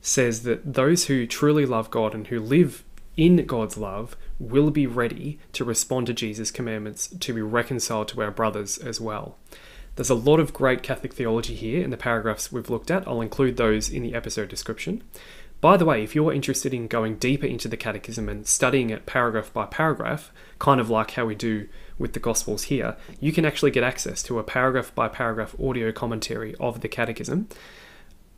says 0.00 0.44
that 0.44 0.74
those 0.74 1.06
who 1.06 1.26
truly 1.26 1.66
love 1.66 1.90
God 1.90 2.14
and 2.14 2.26
who 2.28 2.40
live 2.40 2.82
in 3.16 3.44
God's 3.44 3.76
love 3.76 4.16
will 4.38 4.70
be 4.70 4.86
ready 4.86 5.38
to 5.52 5.64
respond 5.64 6.06
to 6.06 6.14
Jesus' 6.14 6.50
commandments 6.50 7.08
to 7.08 7.32
be 7.34 7.42
reconciled 7.42 8.08
to 8.08 8.22
our 8.22 8.30
brothers 8.30 8.78
as 8.78 9.00
well. 9.00 9.36
There's 9.96 10.10
a 10.10 10.14
lot 10.14 10.40
of 10.40 10.52
great 10.52 10.82
Catholic 10.82 11.14
theology 11.14 11.54
here 11.54 11.82
in 11.82 11.90
the 11.90 11.96
paragraphs 11.96 12.50
we've 12.50 12.70
looked 12.70 12.90
at. 12.90 13.06
I'll 13.06 13.20
include 13.20 13.56
those 13.56 13.88
in 13.88 14.02
the 14.02 14.14
episode 14.14 14.48
description. 14.48 15.02
By 15.60 15.76
the 15.76 15.84
way, 15.84 16.02
if 16.02 16.14
you're 16.14 16.32
interested 16.32 16.74
in 16.74 16.88
going 16.88 17.16
deeper 17.16 17.46
into 17.46 17.68
the 17.68 17.76
Catechism 17.76 18.28
and 18.28 18.46
studying 18.46 18.90
it 18.90 19.06
paragraph 19.06 19.52
by 19.52 19.66
paragraph, 19.66 20.32
kind 20.58 20.80
of 20.80 20.90
like 20.90 21.12
how 21.12 21.24
we 21.24 21.34
do 21.34 21.68
with 21.96 22.12
the 22.12 22.20
Gospels 22.20 22.64
here, 22.64 22.96
you 23.20 23.32
can 23.32 23.44
actually 23.44 23.70
get 23.70 23.84
access 23.84 24.22
to 24.24 24.38
a 24.38 24.42
paragraph 24.42 24.94
by 24.94 25.08
paragraph 25.08 25.54
audio 25.58 25.92
commentary 25.92 26.54
of 26.60 26.80
the 26.80 26.88
Catechism 26.88 27.48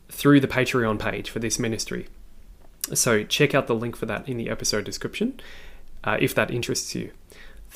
through 0.09 0.39
the 0.39 0.47
Patreon 0.47 0.99
page 0.99 1.29
for 1.29 1.39
this 1.39 1.59
ministry. 1.59 2.07
So 2.93 3.23
check 3.23 3.53
out 3.53 3.67
the 3.67 3.75
link 3.75 3.97
for 3.97 4.05
that 4.05 4.29
in 4.29 4.37
the 4.37 4.49
episode 4.49 4.85
description 4.85 5.41
uh, 6.03 6.17
if 6.21 6.33
that 6.35 6.51
interests 6.51 6.95
you. 6.95 7.11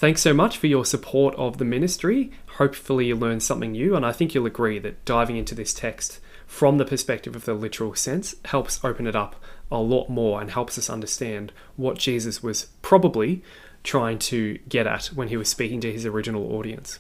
Thanks 0.01 0.21
so 0.21 0.33
much 0.33 0.57
for 0.57 0.65
your 0.65 0.83
support 0.83 1.35
of 1.35 1.59
the 1.59 1.63
ministry. 1.63 2.31
Hopefully, 2.57 3.05
you 3.05 3.15
learned 3.15 3.43
something 3.43 3.73
new, 3.73 3.95
and 3.95 4.03
I 4.03 4.11
think 4.11 4.33
you'll 4.33 4.47
agree 4.47 4.79
that 4.79 5.05
diving 5.05 5.37
into 5.37 5.53
this 5.53 5.75
text 5.75 6.19
from 6.47 6.79
the 6.79 6.85
perspective 6.85 7.35
of 7.35 7.45
the 7.45 7.53
literal 7.53 7.93
sense 7.93 8.33
helps 8.45 8.83
open 8.83 9.05
it 9.05 9.15
up 9.15 9.35
a 9.71 9.77
lot 9.77 10.09
more 10.09 10.41
and 10.41 10.49
helps 10.49 10.79
us 10.79 10.89
understand 10.89 11.51
what 11.75 11.99
Jesus 11.99 12.41
was 12.41 12.69
probably 12.81 13.43
trying 13.83 14.17
to 14.17 14.57
get 14.67 14.87
at 14.87 15.05
when 15.13 15.27
he 15.27 15.37
was 15.37 15.49
speaking 15.49 15.79
to 15.81 15.93
his 15.93 16.03
original 16.03 16.51
audience. 16.55 16.97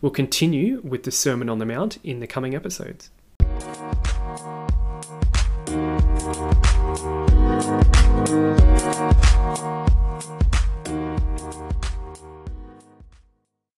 We'll 0.00 0.12
continue 0.12 0.80
with 0.84 1.02
the 1.02 1.10
Sermon 1.10 1.48
on 1.48 1.58
the 1.58 1.66
Mount 1.66 1.98
in 2.04 2.20
the 2.20 2.28
coming 2.28 2.54
episodes. 2.54 3.10